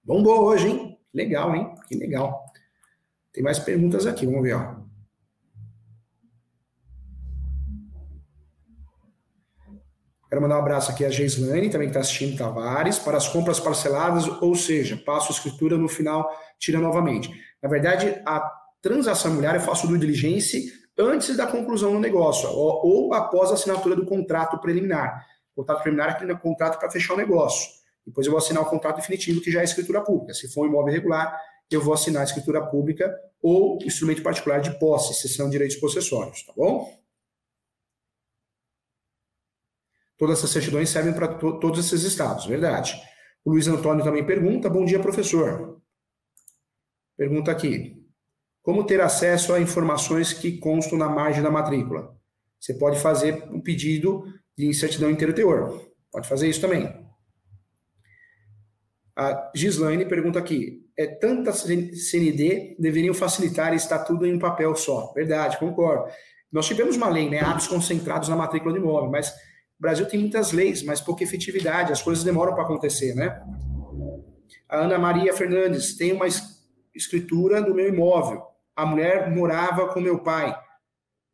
Bombou 0.08 0.44
hoje, 0.44 0.68
hein? 0.68 0.98
Legal, 1.12 1.54
hein? 1.54 1.74
Que 1.86 1.94
legal. 1.94 2.42
Tem 3.30 3.44
mais 3.44 3.58
perguntas 3.58 4.06
aqui, 4.06 4.24
vamos 4.24 4.42
ver, 4.42 4.54
ó. 4.54 4.76
Quero 10.30 10.40
mandar 10.40 10.56
um 10.56 10.60
abraço 10.60 10.90
aqui 10.90 11.04
a 11.04 11.10
Geislane, 11.10 11.68
também 11.68 11.88
que 11.88 11.90
está 11.90 12.00
assistindo 12.00 12.38
Tavares, 12.38 12.98
para 12.98 13.18
as 13.18 13.28
compras 13.28 13.60
parceladas, 13.60 14.26
ou 14.40 14.54
seja, 14.54 14.96
passo 14.96 15.30
a 15.30 15.34
escritura 15.34 15.76
no 15.76 15.88
final, 15.88 16.26
tira 16.58 16.78
novamente. 16.78 17.30
Na 17.62 17.68
verdade, 17.68 18.18
a 18.24 18.50
transação 18.80 19.30
imobiliária 19.30 19.58
eu 19.58 19.64
faço 19.64 19.86
do 19.86 19.98
diligência 19.98 20.58
antes 20.98 21.36
da 21.36 21.46
conclusão 21.46 21.92
do 21.92 22.00
negócio, 22.00 22.48
ou, 22.48 22.80
ou 22.82 23.14
após 23.14 23.50
a 23.50 23.54
assinatura 23.54 23.94
do 23.94 24.06
contrato 24.06 24.58
preliminar. 24.58 25.26
O 25.54 25.60
contrato 25.60 25.82
preliminar 25.82 26.08
é 26.08 26.12
aquele 26.12 26.34
contrato 26.38 26.78
para 26.78 26.90
fechar 26.90 27.12
o 27.12 27.18
negócio. 27.18 27.77
Depois 28.08 28.26
eu 28.26 28.30
vou 28.30 28.38
assinar 28.38 28.62
o 28.62 28.66
contrato 28.66 28.96
definitivo, 28.96 29.42
que 29.42 29.50
já 29.50 29.60
é 29.60 29.64
escritura 29.64 30.02
pública. 30.02 30.32
Se 30.32 30.48
for 30.48 30.64
um 30.64 30.68
imóvel 30.68 30.94
irregular, 30.94 31.38
eu 31.70 31.82
vou 31.82 31.92
assinar 31.92 32.22
a 32.22 32.24
escritura 32.24 32.64
pública 32.66 33.14
ou 33.42 33.78
instrumento 33.82 34.22
particular 34.22 34.60
de 34.60 34.78
posse, 34.78 35.28
são 35.28 35.50
direitos 35.50 35.76
possessórios, 35.76 36.42
tá 36.42 36.52
bom? 36.56 36.98
Todas 40.16 40.38
essas 40.38 40.50
certidões 40.50 40.88
servem 40.88 41.12
para 41.12 41.28
to 41.28 41.60
todos 41.60 41.78
esses 41.78 42.02
estados, 42.02 42.46
verdade. 42.46 43.00
O 43.44 43.50
Luiz 43.50 43.68
Antônio 43.68 44.02
também 44.02 44.24
pergunta: 44.24 44.70
Bom 44.70 44.84
dia, 44.84 44.98
professor. 44.98 45.80
Pergunta 47.14 47.52
aqui: 47.52 48.02
Como 48.62 48.84
ter 48.84 49.00
acesso 49.02 49.52
a 49.52 49.60
informações 49.60 50.32
que 50.32 50.58
constam 50.58 50.98
na 50.98 51.08
margem 51.08 51.42
da 51.42 51.50
matrícula? 51.50 52.16
Você 52.58 52.74
pode 52.74 52.98
fazer 52.98 53.44
um 53.52 53.60
pedido 53.60 54.24
de 54.56 54.72
certidão 54.72 55.10
inteiro 55.10 55.34
teor. 55.34 55.88
Pode 56.10 56.26
fazer 56.26 56.48
isso 56.48 56.62
também. 56.62 57.07
A 59.18 59.50
Gislaine 59.52 60.04
pergunta 60.04 60.38
aqui: 60.38 60.86
é 60.96 61.04
tanta 61.04 61.52
CND, 61.52 62.76
deveriam 62.78 63.12
facilitar 63.12 63.72
e 63.72 63.76
está 63.76 63.98
tudo 63.98 64.24
em 64.24 64.34
um 64.34 64.38
papel 64.38 64.76
só. 64.76 65.12
Verdade, 65.12 65.58
concordo. 65.58 66.08
Nós 66.52 66.68
tivemos 66.68 66.96
uma 66.96 67.08
lei, 67.08 67.28
né? 67.28 67.40
Atos 67.40 67.66
concentrados 67.66 68.28
na 68.28 68.36
matrícula 68.36 68.72
de 68.72 68.78
imóvel, 68.78 69.10
mas 69.10 69.30
o 69.30 69.80
Brasil 69.80 70.06
tem 70.06 70.20
muitas 70.20 70.52
leis, 70.52 70.84
mas 70.84 71.00
pouca 71.00 71.24
efetividade, 71.24 71.90
as 71.92 72.00
coisas 72.00 72.22
demoram 72.22 72.54
para 72.54 72.62
acontecer, 72.62 73.12
né? 73.16 73.42
A 74.68 74.78
Ana 74.78 74.98
Maria 74.98 75.34
Fernandes 75.34 75.96
tem 75.96 76.12
uma 76.12 76.26
escritura 76.94 77.60
do 77.60 77.74
meu 77.74 77.88
imóvel. 77.88 78.40
A 78.76 78.86
mulher 78.86 79.28
morava 79.28 79.88
com 79.88 80.00
meu 80.00 80.20
pai, 80.20 80.56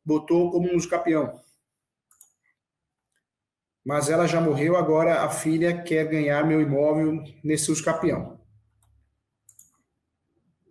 botou 0.02 0.50
como 0.50 0.74
um 0.74 0.88
campeão 0.88 1.43
mas 3.84 4.08
ela 4.08 4.26
já 4.26 4.40
morreu, 4.40 4.76
agora 4.76 5.22
a 5.22 5.28
filha 5.28 5.82
quer 5.82 6.08
ganhar 6.08 6.46
meu 6.46 6.60
imóvel 6.60 7.22
nesse 7.42 7.70
usucapião. 7.70 8.40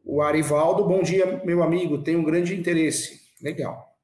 O 0.04 0.22
Arivaldo, 0.22 0.86
bom 0.86 1.02
dia, 1.02 1.42
meu 1.46 1.62
amigo, 1.62 2.04
tenho 2.04 2.20
um 2.20 2.24
grande 2.24 2.56
interesse. 2.56 3.22
Legal. 3.42 3.96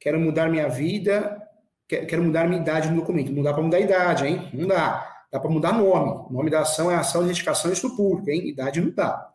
Quero 0.00 0.18
mudar 0.18 0.48
minha 0.48 0.68
vida, 0.68 1.40
quero 1.86 2.22
mudar 2.22 2.48
minha 2.48 2.60
idade 2.60 2.90
no 2.90 2.96
documento. 2.96 3.30
Não 3.30 3.42
dá 3.42 3.52
para 3.52 3.62
mudar 3.62 3.76
a 3.76 3.80
idade, 3.80 4.26
hein? 4.26 4.50
Não 4.52 4.66
dá. 4.66 5.26
Dá 5.30 5.38
para 5.38 5.50
mudar 5.50 5.72
nome. 5.72 6.26
O 6.28 6.32
nome 6.32 6.50
da 6.50 6.60
ação 6.60 6.90
é 6.90 6.94
ação 6.94 7.20
de 7.22 7.26
identificação 7.26 7.72
e 7.72 7.96
público, 7.96 8.30
hein? 8.30 8.48
Idade 8.48 8.80
não 8.80 8.90
dá. 8.90 9.32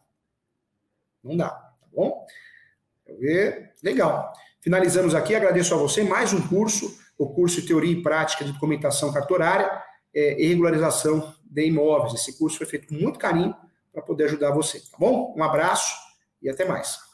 Não 1.24 1.38
dá, 1.38 1.50
tá 1.50 1.88
bom? 1.94 2.26
Deixa 3.06 3.12
eu 3.12 3.20
ver. 3.20 3.74
Legal. 3.84 4.34
Finalizamos 4.62 5.14
aqui, 5.16 5.36
agradeço 5.36 5.74
a 5.74 5.78
você. 5.78 6.04
Mais 6.04 6.34
um 6.34 6.48
curso 6.48 7.00
o 7.20 7.30
curso 7.30 7.60
de 7.62 7.68
Teoria 7.68 7.92
e 7.92 8.02
Prática 8.02 8.46
de 8.46 8.54
Documentação 8.54 9.12
Cartorária 9.12 9.70
é, 10.16 10.42
e 10.42 10.48
Regularização 10.48 11.36
de 11.44 11.68
Imóveis. 11.68 12.14
Esse 12.14 12.38
curso 12.38 12.58
foi 12.58 12.66
feito 12.66 12.88
com 12.88 12.96
muito 12.96 13.20
carinho 13.20 13.54
para 13.92 14.02
poder 14.02 14.24
ajudar 14.24 14.52
você, 14.52 14.80
tá 14.80 14.98
bom? 14.98 15.36
Um 15.38 15.44
abraço 15.44 15.94
e 16.42 16.50
até 16.50 16.66
mais. 16.66 17.09